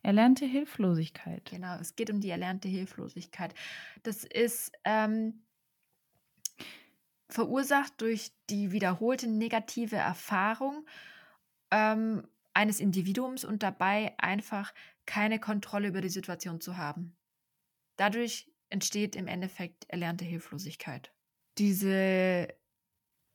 [0.02, 1.48] Erlernte Hilflosigkeit.
[1.48, 3.54] Genau, es geht um die erlernte Hilflosigkeit.
[4.02, 5.44] Das ist ähm,
[7.28, 10.86] verursacht durch die wiederholte negative Erfahrung
[11.70, 14.74] ähm, eines Individuums und dabei einfach
[15.06, 17.16] keine Kontrolle über die Situation zu haben.
[18.00, 21.12] Dadurch entsteht im Endeffekt erlernte Hilflosigkeit.
[21.58, 22.48] Diese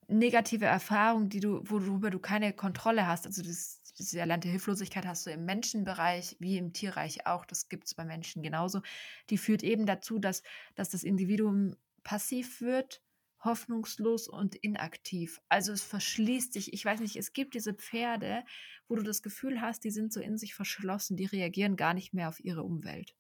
[0.07, 3.27] negative Erfahrung, die du, worüber du keine Kontrolle hast.
[3.27, 7.45] Also das, diese erlernte Hilflosigkeit hast du im Menschenbereich wie im Tierreich auch.
[7.45, 8.81] Das gibt es bei Menschen genauso.
[9.29, 10.41] Die führt eben dazu, dass,
[10.73, 13.03] dass das Individuum passiv wird,
[13.43, 15.41] hoffnungslos und inaktiv.
[15.47, 16.73] Also es verschließt sich.
[16.73, 18.43] Ich weiß nicht, es gibt diese Pferde,
[18.87, 22.15] wo du das Gefühl hast, die sind so in sich verschlossen, die reagieren gar nicht
[22.15, 23.15] mehr auf ihre Umwelt.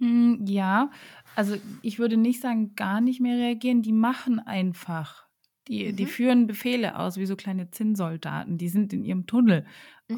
[0.00, 0.90] Hm, ja,
[1.36, 3.82] also ich würde nicht sagen, gar nicht mehr reagieren.
[3.82, 5.26] Die machen einfach.
[5.68, 6.08] Die, die mhm.
[6.08, 8.58] führen Befehle aus, wie so kleine Zinnsoldaten.
[8.58, 9.66] Die sind in ihrem Tunnel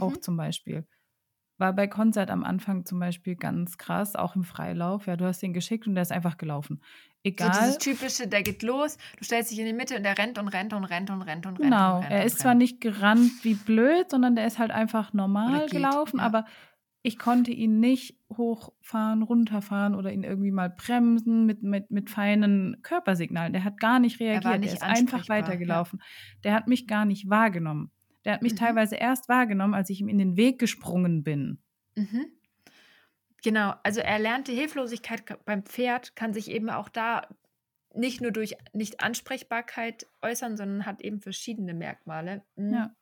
[0.01, 0.23] auch mhm.
[0.23, 0.87] zum Beispiel.
[1.59, 5.07] War bei Konzert am Anfang zum Beispiel ganz krass, auch im Freilauf.
[5.07, 6.83] Ja, du hast den geschickt und der ist einfach gelaufen.
[7.25, 7.53] Egal.
[7.53, 10.39] So dieses typische, der geht los, du stellst dich in die Mitte und der rennt
[10.39, 11.71] und rennt und rennt und rennt und rennt.
[11.71, 15.69] Genau, rennt er ist zwar nicht gerannt wie blöd, sondern der ist halt einfach normal
[15.69, 16.25] gelaufen, ja.
[16.25, 16.47] aber
[17.03, 22.81] ich konnte ihn nicht hochfahren, runterfahren oder ihn irgendwie mal bremsen mit, mit, mit feinen
[22.83, 23.53] Körpersignalen.
[23.53, 24.53] Der hat gar nicht reagiert.
[24.53, 25.99] Er, nicht ist einfach weitergelaufen.
[26.01, 26.41] Ja.
[26.45, 27.91] Der hat mich gar nicht wahrgenommen.
[28.25, 28.59] Der hat mich mhm.
[28.59, 31.59] teilweise erst wahrgenommen, als ich ihm in den Weg gesprungen bin.
[31.97, 32.27] Mhm.
[33.43, 37.27] Genau, also erlernte Hilflosigkeit beim Pferd kann sich eben auch da
[37.95, 42.45] nicht nur durch Nicht-Ansprechbarkeit äußern, sondern hat eben verschiedene Merkmale.
[42.55, 42.73] Mhm.
[42.73, 42.95] Ja.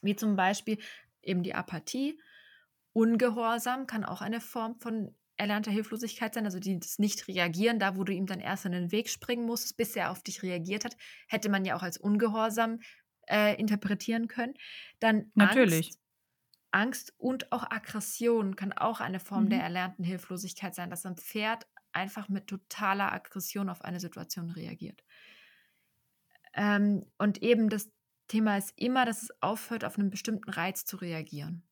[0.00, 0.78] Wie zum Beispiel
[1.22, 2.18] eben die Apathie
[2.96, 7.94] Ungehorsam kann auch eine Form von erlernter Hilflosigkeit sein, also die das nicht reagieren, da
[7.94, 10.86] wo du ihm dann erst in den Weg springen musst, bis er auf dich reagiert
[10.86, 10.96] hat,
[11.28, 12.80] hätte man ja auch als ungehorsam
[13.28, 14.54] äh, interpretieren können.
[14.98, 15.88] Dann natürlich
[16.70, 19.50] Angst, Angst, und auch Aggression kann auch eine Form mhm.
[19.50, 25.04] der erlernten Hilflosigkeit sein, dass ein Pferd einfach mit totaler Aggression auf eine Situation reagiert.
[26.54, 27.90] Ähm, und eben das
[28.28, 31.62] Thema ist immer, dass es aufhört, auf einen bestimmten Reiz zu reagieren.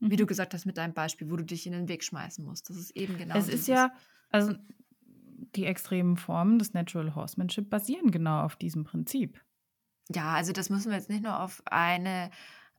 [0.00, 0.28] Wie du mhm.
[0.28, 2.70] gesagt hast mit deinem Beispiel, wo du dich in den Weg schmeißen musst.
[2.70, 3.92] Das ist eben genau Es ist ja,
[4.30, 4.54] also
[5.54, 9.40] die extremen Formen des Natural Horsemanship basieren genau auf diesem Prinzip.
[10.10, 12.30] Ja, also das müssen wir jetzt nicht nur auf eine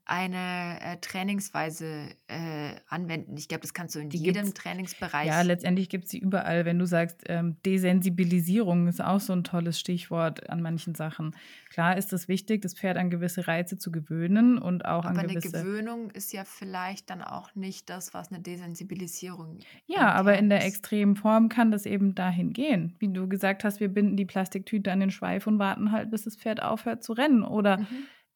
[0.10, 3.38] eine äh, Trainingsweise äh, anwenden.
[3.38, 5.28] Ich glaube, das kannst du in die jedem Trainingsbereich.
[5.28, 6.66] Ja, letztendlich gibt es sie überall.
[6.66, 11.36] Wenn du sagst, ähm, Desensibilisierung ist auch so ein tolles Stichwort an manchen Sachen.
[11.70, 15.28] Klar ist es wichtig, das Pferd an gewisse Reize zu gewöhnen und auch aber an
[15.28, 15.50] gewisse.
[15.50, 19.60] Aber eine Gewöhnung ist ja vielleicht dann auch nicht das, was eine Desensibilisierung.
[19.86, 22.96] Ja, aber in der extremen Form kann das eben dahin gehen.
[22.98, 26.24] Wie du gesagt hast, wir binden die Plastiktüte an den Schweif und warten halt, bis
[26.24, 27.44] das Pferd aufhört zu rennen.
[27.44, 27.86] Oder mhm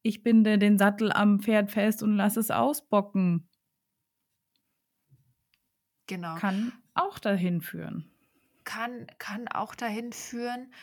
[0.04, 3.50] ich binde den Sattel am Pferd fest und lasse es ausbocken.
[6.08, 6.36] Genau.
[6.36, 8.12] Kann auch dahin führen.
[8.66, 10.74] Kann, kann auch dahin führen.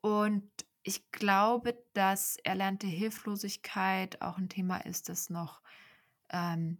[0.00, 0.50] Und
[0.82, 5.62] ich glaube, dass erlernte Hilflosigkeit auch ein Thema ist, das noch
[6.30, 6.78] ähm,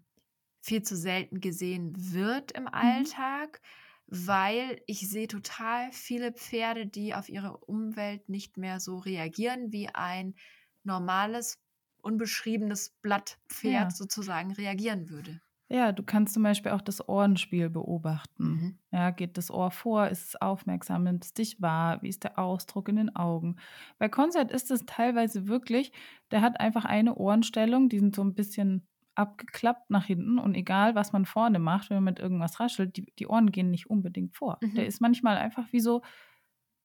[0.60, 2.68] viel zu selten gesehen wird im mhm.
[2.72, 3.60] Alltag,
[4.06, 9.88] weil ich sehe total viele Pferde, die auf ihre Umwelt nicht mehr so reagieren wie
[9.88, 10.34] ein
[10.82, 11.63] normales
[12.04, 13.90] unbeschriebenes Blattpferd ja.
[13.90, 15.40] sozusagen reagieren würde.
[15.68, 18.44] Ja, du kannst zum Beispiel auch das Ohrenspiel beobachten.
[18.44, 18.78] Mhm.
[18.92, 22.38] Ja, geht das Ohr vor, ist es aufmerksam, nimmt es dich wahr, wie ist der
[22.38, 23.56] Ausdruck in den Augen.
[23.98, 25.90] Bei Konzert ist es teilweise wirklich,
[26.30, 30.94] der hat einfach eine Ohrenstellung, die sind so ein bisschen abgeklappt nach hinten und egal,
[30.94, 34.36] was man vorne macht, wenn man mit irgendwas raschelt, die, die Ohren gehen nicht unbedingt
[34.36, 34.58] vor.
[34.60, 34.74] Mhm.
[34.74, 36.02] Der ist manchmal einfach wie so,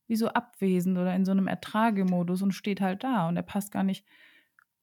[0.07, 3.71] wie so abwesend oder in so einem Ertragemodus und steht halt da und er passt
[3.71, 4.05] gar nicht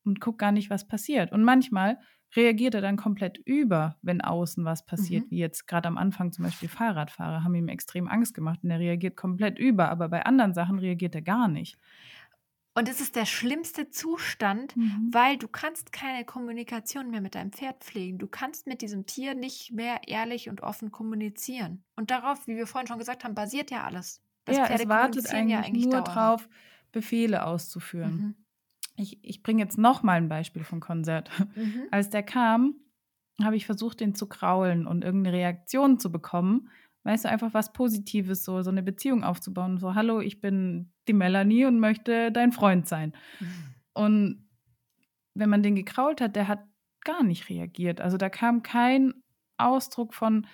[0.07, 1.33] und guckt gar nicht, was passiert.
[1.33, 1.99] Und manchmal
[2.35, 5.31] reagiert er dann komplett über, wenn außen was passiert, mhm.
[5.31, 8.81] wie jetzt gerade am Anfang zum Beispiel Fahrradfahrer haben ihm extrem Angst gemacht und er
[8.81, 11.79] reagiert komplett über, aber bei anderen Sachen reagiert er gar nicht.
[12.75, 15.09] Und es ist der schlimmste Zustand, mhm.
[15.11, 18.19] weil du kannst keine Kommunikation mehr mit deinem Pferd pflegen.
[18.19, 21.83] Du kannst mit diesem Tier nicht mehr ehrlich und offen kommunizieren.
[21.97, 24.21] Und darauf, wie wir vorhin schon gesagt haben, basiert ja alles.
[24.45, 26.51] Das ja, Pferde es wartet eigentlich, ja eigentlich nur darauf,
[26.93, 28.15] Befehle auszuführen.
[28.15, 28.46] Mhm
[28.97, 31.31] ich, ich bringe jetzt noch mal ein Beispiel vom Konzert.
[31.55, 31.83] Mhm.
[31.91, 32.75] Als der kam,
[33.43, 36.71] habe ich versucht, den zu kraulen und irgendeine Reaktion zu bekommen.
[37.05, 39.79] Weißt du, einfach was Positives, so, so eine Beziehung aufzubauen.
[39.79, 43.13] So, hallo, ich bin die Melanie und möchte dein Freund sein.
[43.39, 43.47] Mhm.
[43.93, 44.49] Und
[45.35, 46.65] wenn man den gekrault hat, der hat
[47.05, 48.01] gar nicht reagiert.
[48.01, 49.15] Also da kam kein
[49.59, 50.47] Ausdruck von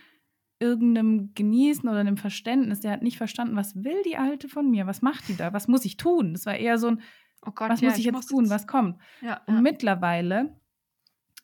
[0.61, 2.81] irgendeinem Genießen oder einem Verständnis.
[2.81, 4.87] Der hat nicht verstanden, was will die Alte von mir?
[4.87, 5.53] Was macht die da?
[5.53, 6.35] Was muss ich tun?
[6.35, 7.01] Das war eher so ein,
[7.47, 8.99] oh Gott, was ja, muss ich, ich jetzt tun, was kommt.
[9.21, 9.61] Ja, und ja.
[9.61, 10.57] mittlerweile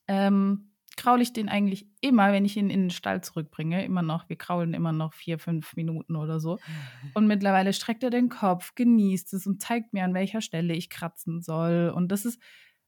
[0.07, 4.29] ähm, kraule ich den eigentlich immer, wenn ich ihn in den Stall zurückbringe, immer noch,
[4.29, 6.59] wir kraulen immer noch vier, fünf Minuten oder so.
[7.15, 10.91] Und mittlerweile streckt er den Kopf, genießt es und zeigt mir, an welcher Stelle ich
[10.91, 11.93] kratzen soll.
[11.95, 12.43] Und das ist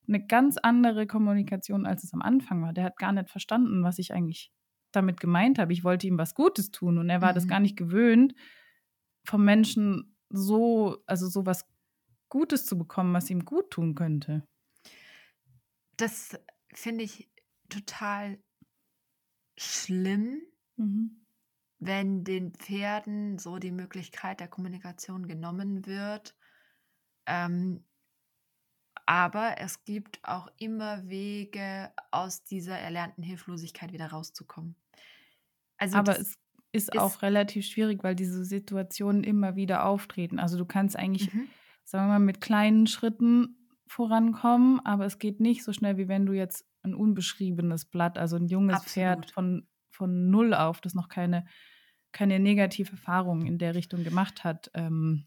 [0.08, 2.72] eine ganz andere Kommunikation, als es am Anfang war.
[2.72, 4.52] Der hat gar nicht verstanden, was ich eigentlich
[4.92, 5.72] damit gemeint habe.
[5.72, 7.34] Ich wollte ihm was Gutes tun und er war mhm.
[7.36, 8.34] das gar nicht gewöhnt,
[9.24, 11.68] vom Menschen so, also sowas
[12.30, 14.46] Gutes zu bekommen, was ihm gut tun könnte.
[15.96, 16.38] Das
[16.72, 17.30] finde ich
[17.68, 18.38] total
[19.58, 20.40] schlimm,
[20.76, 21.26] mhm.
[21.78, 26.34] wenn den Pferden so die Möglichkeit der Kommunikation genommen wird.
[27.26, 27.84] Ähm,
[29.06, 34.76] aber es gibt auch immer Wege, aus dieser erlernten Hilflosigkeit wieder rauszukommen.
[35.78, 36.38] Also aber es
[36.72, 40.38] ist, ist auch relativ schwierig, weil diese Situationen immer wieder auftreten.
[40.38, 41.48] Also du kannst eigentlich, mhm.
[41.84, 46.26] Sagen wir mal, mit kleinen Schritten vorankommen, aber es geht nicht so schnell, wie wenn
[46.26, 48.92] du jetzt ein unbeschriebenes Blatt, also ein junges Absolut.
[48.92, 51.44] Pferd von, von null auf, das noch keine,
[52.12, 55.26] keine negative Erfahrung in der Richtung gemacht hat, ähm,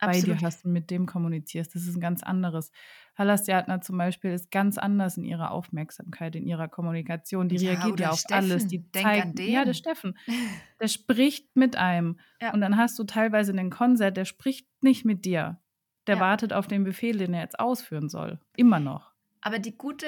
[0.00, 1.74] bei dir hast und mit dem kommunizierst.
[1.74, 2.70] Das ist ein ganz anderes.
[3.16, 7.48] Halastiatna zum Beispiel ist ganz anders in ihrer Aufmerksamkeit, in ihrer Kommunikation.
[7.48, 8.50] Die ja, reagiert ja auf Steffen.
[8.50, 8.66] alles.
[8.68, 10.16] Die zeigt, ja, der Steffen,
[10.80, 12.18] der spricht mit einem.
[12.40, 12.52] Ja.
[12.52, 15.60] Und dann hast du teilweise einen Konzert, der spricht nicht mit dir.
[16.08, 16.20] Der ja.
[16.22, 18.40] wartet auf den Befehl, den er jetzt ausführen soll.
[18.56, 19.12] Immer noch.
[19.42, 20.06] Aber die gute,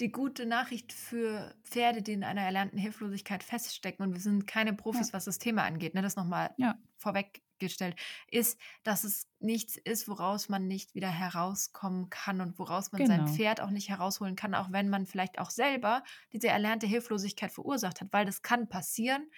[0.00, 4.72] die gute Nachricht für Pferde, die in einer erlernten Hilflosigkeit feststecken, und wir sind keine
[4.72, 5.12] Profis, ja.
[5.14, 6.76] was das Thema angeht, ne, das nochmal ja.
[6.96, 7.96] vorweggestellt,
[8.30, 13.26] ist, dass es nichts ist, woraus man nicht wieder herauskommen kann und woraus man genau.
[13.26, 17.52] sein Pferd auch nicht herausholen kann, auch wenn man vielleicht auch selber diese erlernte Hilflosigkeit
[17.52, 19.30] verursacht hat, weil das kann passieren.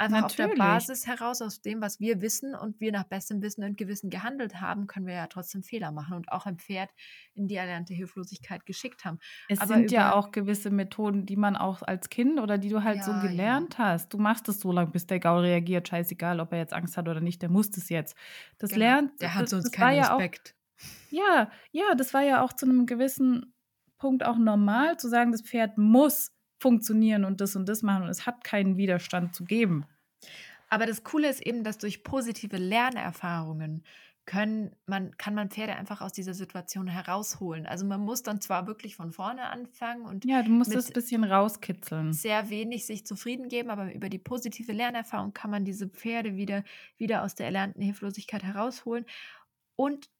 [0.00, 0.52] Einfach Natürlich.
[0.52, 3.76] auf der Basis heraus, aus dem, was wir wissen und wir nach bestem Wissen und
[3.76, 6.90] Gewissen gehandelt haben, können wir ja trotzdem Fehler machen und auch ein Pferd
[7.34, 9.18] in die erlernte Hilflosigkeit geschickt haben.
[9.48, 12.84] Es Aber sind ja auch gewisse Methoden, die man auch als Kind oder die du
[12.84, 13.86] halt ja, so gelernt ja.
[13.86, 14.14] hast.
[14.14, 17.08] Du machst es so lange, bis der Gaul reagiert, scheißegal, ob er jetzt Angst hat
[17.08, 18.16] oder nicht, der muss es jetzt.
[18.58, 18.84] Das genau.
[18.84, 19.20] lernt.
[19.20, 20.54] Der hat das, sonst keinen Respekt.
[21.10, 23.52] Ja, auch, ja, ja, das war ja auch zu einem gewissen
[23.98, 28.08] Punkt auch normal, zu sagen, das Pferd muss funktionieren und das und das machen und
[28.08, 29.86] es hat keinen Widerstand zu geben.
[30.68, 33.84] Aber das Coole ist eben, dass durch positive Lernerfahrungen
[34.28, 37.64] können man, kann man Pferde einfach aus dieser Situation herausholen.
[37.64, 40.92] Also man muss dann zwar wirklich von vorne anfangen und ja, du musst es ein
[40.92, 42.12] bisschen rauskitzeln.
[42.12, 46.62] Sehr wenig sich zufrieden geben, aber über die positive Lernerfahrung kann man diese Pferde wieder,
[46.98, 49.06] wieder aus der erlernten Hilflosigkeit herausholen.
[49.76, 50.10] Und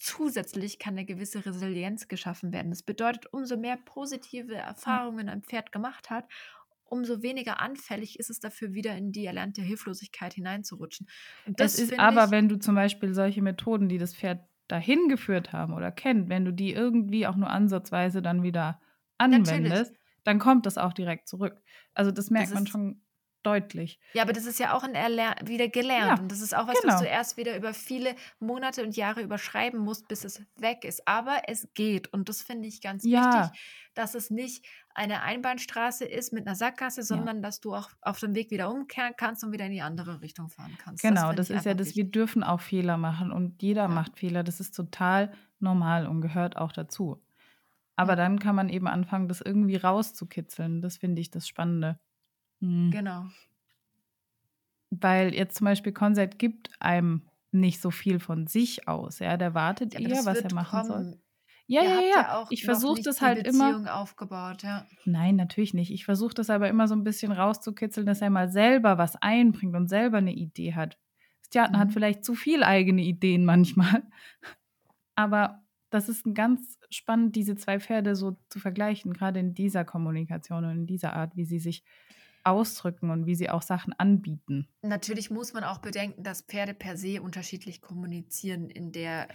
[0.00, 2.70] Zusätzlich kann eine gewisse Resilienz geschaffen werden.
[2.70, 6.24] Das bedeutet, umso mehr positive Erfahrungen ein Pferd gemacht hat,
[6.84, 11.06] umso weniger anfällig ist es dafür, wieder in die erlernte Hilflosigkeit hineinzurutschen.
[11.44, 15.52] Und das, ist aber, wenn du zum Beispiel solche Methoden, die das Pferd dahin geführt
[15.52, 18.80] haben oder kennt, wenn du die irgendwie auch nur ansatzweise dann wieder
[19.18, 19.98] anwendest, Natürlich.
[20.24, 21.60] dann kommt das auch direkt zurück.
[21.92, 23.02] Also das merkt das man schon
[23.42, 23.98] deutlich.
[24.12, 26.18] Ja, aber das ist ja auch ein Erler wieder gelernt.
[26.18, 26.94] Ja, und das ist auch was, genau.
[26.94, 31.06] was du erst wieder über viele Monate und Jahre überschreiben musst, bis es weg ist.
[31.06, 32.12] Aber es geht.
[32.12, 33.44] Und das finde ich ganz ja.
[33.44, 33.60] wichtig,
[33.94, 37.42] dass es nicht eine Einbahnstraße ist mit einer Sackgasse, sondern ja.
[37.42, 40.48] dass du auch auf dem Weg wieder umkehren kannst und wieder in die andere Richtung
[40.48, 41.02] fahren kannst.
[41.02, 44.42] Genau, das, das ist ja das, wir dürfen auch Fehler machen und jeder macht Fehler.
[44.42, 47.22] Das ist total normal und gehört auch dazu.
[47.96, 50.80] Aber dann kann man eben anfangen, das irgendwie rauszukitzeln.
[50.80, 51.98] Das finde ich das Spannende.
[52.60, 52.90] Mhm.
[52.90, 53.26] Genau.
[54.90, 59.18] Weil jetzt zum Beispiel Konzert gibt einem nicht so viel von sich aus.
[59.18, 61.04] Ja, der wartet ja, eher, was er machen kommen.
[61.04, 61.20] soll.
[61.66, 62.46] Ja, ja, ja, ja.
[62.50, 63.94] Ich versuche das halt Beziehung immer.
[63.94, 64.86] aufgebaut, ja.
[65.04, 65.92] Nein, natürlich nicht.
[65.92, 69.76] Ich versuche das aber immer so ein bisschen rauszukitzeln, dass er mal selber was einbringt
[69.76, 70.98] und selber eine Idee hat.
[71.46, 71.80] Stjarten mhm.
[71.80, 74.02] hat vielleicht zu viel eigene Ideen manchmal.
[75.14, 80.64] Aber das ist ganz spannend, diese zwei Pferde so zu vergleichen, gerade in dieser Kommunikation
[80.64, 81.84] und in dieser Art, wie sie sich
[82.44, 84.68] ausdrücken und wie sie auch Sachen anbieten.
[84.82, 89.28] Natürlich muss man auch bedenken, dass Pferde per se unterschiedlich kommunizieren in der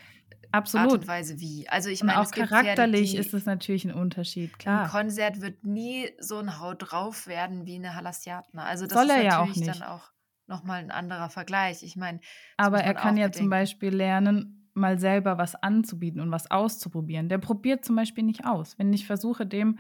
[0.51, 0.91] Absolut.
[0.91, 1.67] Art und Weise wie.
[1.69, 4.83] Also ich meine, auch charakterlich Pferde, ist es natürlich ein Unterschied, klar.
[4.83, 8.63] Ein Konzert wird nie so ein Haut drauf werden wie eine Halastiatna.
[8.63, 10.11] Also das Soll ist ja auch dann auch
[10.47, 11.83] nochmal ein anderer Vergleich.
[11.83, 12.19] Ich meine,
[12.57, 13.39] aber er kann ja bedenken.
[13.39, 17.29] zum Beispiel lernen, mal selber was anzubieten und was auszuprobieren.
[17.29, 18.77] Der probiert zum Beispiel nicht aus.
[18.77, 19.79] Wenn ich versuche, dem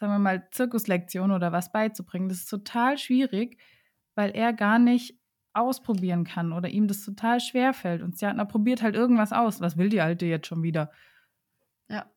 [0.00, 2.30] sagen wir mal, Zirkuslektion oder was beizubringen.
[2.30, 3.58] Das ist total schwierig,
[4.14, 5.20] weil er gar nicht
[5.52, 8.00] ausprobieren kann oder ihm das total schwer fällt.
[8.00, 9.60] Und Sjatna probiert halt irgendwas aus.
[9.60, 10.90] Was will die Alte jetzt schon wieder?
[11.88, 12.10] Ja.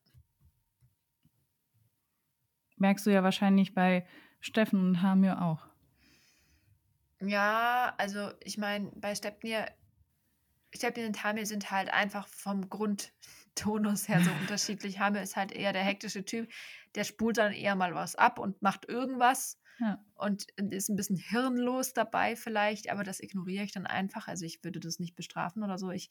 [2.77, 4.07] Merkst du ja wahrscheinlich bei
[4.39, 5.67] Steffen und Hamir auch.
[7.19, 9.69] Ja, also ich meine, bei Stepnir,
[10.73, 12.69] Stepnir und Hamir sind halt einfach vom
[13.55, 14.99] Grundtonus her so unterschiedlich.
[14.99, 16.49] Hamir ist halt eher der hektische Typ
[16.95, 20.03] der spult dann eher mal was ab und macht irgendwas ja.
[20.15, 24.27] und ist ein bisschen hirnlos dabei vielleicht, aber das ignoriere ich dann einfach.
[24.27, 25.91] Also ich würde das nicht bestrafen oder so.
[25.91, 26.09] Ich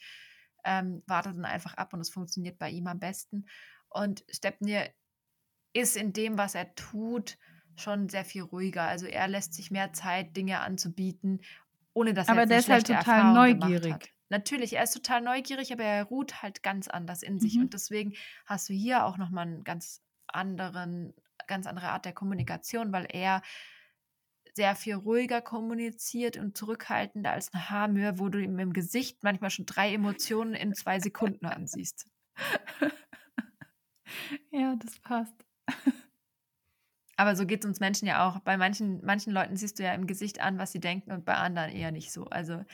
[0.65, 3.47] ähm, warte dann einfach ab und es funktioniert bei ihm am besten.
[3.89, 4.91] Und Stepnir
[5.73, 7.39] ist in dem, was er tut,
[7.77, 8.83] schon sehr viel ruhiger.
[8.83, 11.41] Also er lässt sich mehr Zeit, Dinge anzubieten,
[11.95, 14.13] ohne dass aber er der ist halt total neugierig.
[14.33, 17.55] Natürlich, er ist total neugierig, aber er ruht halt ganz anders in sich.
[17.55, 17.63] Mhm.
[17.63, 18.15] Und deswegen
[18.47, 21.15] hast du hier auch nochmal einen ganz anderen,
[21.47, 23.43] ganz andere Art der Kommunikation, weil er
[24.55, 29.51] sehr viel ruhiger kommuniziert und zurückhaltender als eine Haarmühe, wo du ihm im Gesicht manchmal
[29.51, 32.09] schon drei Emotionen in zwei Sekunden ansiehst.
[34.51, 35.35] Ja, das passt.
[37.17, 38.41] Aber so geht es uns Menschen ja auch.
[38.41, 41.35] Bei manchen, manchen Leuten siehst du ja im Gesicht an, was sie denken und bei
[41.35, 42.27] anderen eher nicht so.
[42.27, 42.65] Also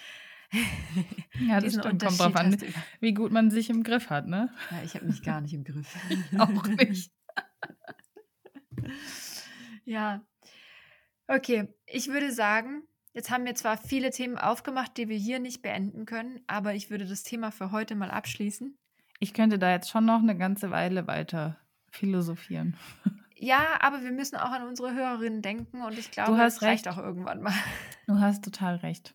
[0.52, 2.02] ja, das stimmt.
[2.02, 2.56] Kommt drauf an,
[3.00, 4.50] wie gut man sich im Griff hat, ne?
[4.70, 5.94] Ja, ich habe mich gar nicht im Griff.
[6.38, 7.12] auch nicht.
[9.84, 10.24] ja.
[11.26, 12.82] Okay, ich würde sagen,
[13.12, 16.88] jetzt haben wir zwar viele Themen aufgemacht, die wir hier nicht beenden können, aber ich
[16.90, 18.78] würde das Thema für heute mal abschließen.
[19.20, 21.58] Ich könnte da jetzt schon noch eine ganze Weile weiter
[21.90, 22.76] philosophieren.
[23.34, 26.88] Ja, aber wir müssen auch an unsere Hörerinnen denken und ich glaube, das reicht recht.
[26.88, 27.54] auch irgendwann mal.
[28.06, 29.14] Du hast total recht.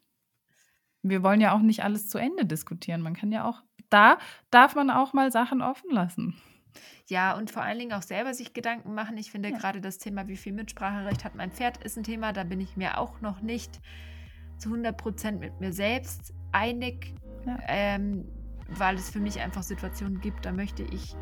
[1.03, 3.01] Wir wollen ja auch nicht alles zu Ende diskutieren.
[3.01, 4.17] Man kann ja auch, da
[4.49, 6.35] darf man auch mal Sachen offen lassen.
[7.07, 9.17] Ja, und vor allen Dingen auch selber sich Gedanken machen.
[9.17, 9.57] Ich finde ja.
[9.57, 12.77] gerade das Thema, wie viel Mitspracherecht hat mein Pferd, ist ein Thema, da bin ich
[12.77, 13.79] mir auch noch nicht
[14.57, 17.13] zu 100 Prozent mit mir selbst einig,
[17.45, 17.57] ja.
[17.67, 18.25] ähm,
[18.69, 21.15] weil es für mich einfach Situationen gibt, da möchte ich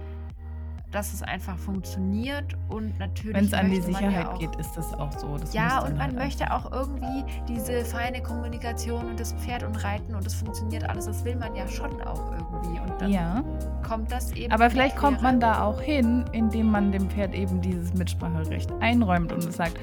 [0.92, 3.36] dass es einfach funktioniert und natürlich.
[3.36, 5.38] Wenn es an die Sicherheit ja auch, geht, ist das auch so.
[5.38, 9.82] Das ja, und man halt möchte auch irgendwie diese feine Kommunikation und das Pferd und
[9.84, 11.06] Reiten und es funktioniert alles.
[11.06, 12.80] Das will man ja schon auch irgendwie.
[12.80, 13.44] Und dann ja.
[13.88, 14.52] kommt das eben.
[14.52, 19.32] Aber vielleicht kommt man da auch hin, indem man dem Pferd eben dieses Mitspracherecht einräumt
[19.32, 19.80] und sagt,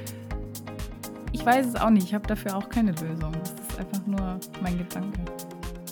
[1.33, 3.33] ich weiß es auch nicht, ich habe dafür auch keine Lösung.
[3.33, 5.21] Das ist einfach nur mein Gedanke.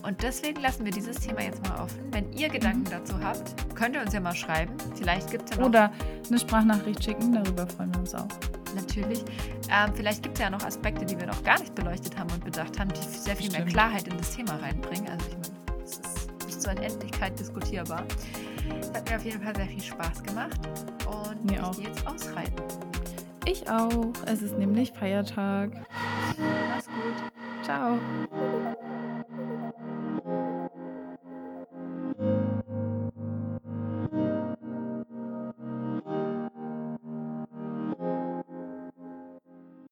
[0.07, 1.99] Und deswegen lassen wir dieses Thema jetzt mal offen.
[2.13, 2.91] Wenn ihr Gedanken mhm.
[2.91, 4.73] dazu habt, könnt ihr uns ja mal schreiben.
[4.95, 5.69] Vielleicht gibt es ja noch.
[5.69, 5.93] Oder
[6.29, 8.29] eine Sprachnachricht schicken, darüber freuen wir uns auch.
[8.77, 9.25] Natürlich.
[9.69, 12.45] Ähm, vielleicht gibt es ja noch Aspekte, die wir noch gar nicht beleuchtet haben und
[12.45, 13.65] bedacht haben, die sehr viel Stimmt.
[13.65, 15.09] mehr Klarheit in das Thema reinbringen.
[15.09, 18.05] Also ich meine, es ist nicht zur Endlichkeit diskutierbar.
[18.81, 20.61] Es hat mir auf jeden Fall sehr viel Spaß gemacht
[21.07, 22.63] und mir ich gehe jetzt ausreiten.
[23.45, 24.13] Ich auch.
[24.27, 25.71] Es ist nämlich Feiertag.
[26.69, 27.65] Mach's gut.
[27.65, 27.99] Ciao.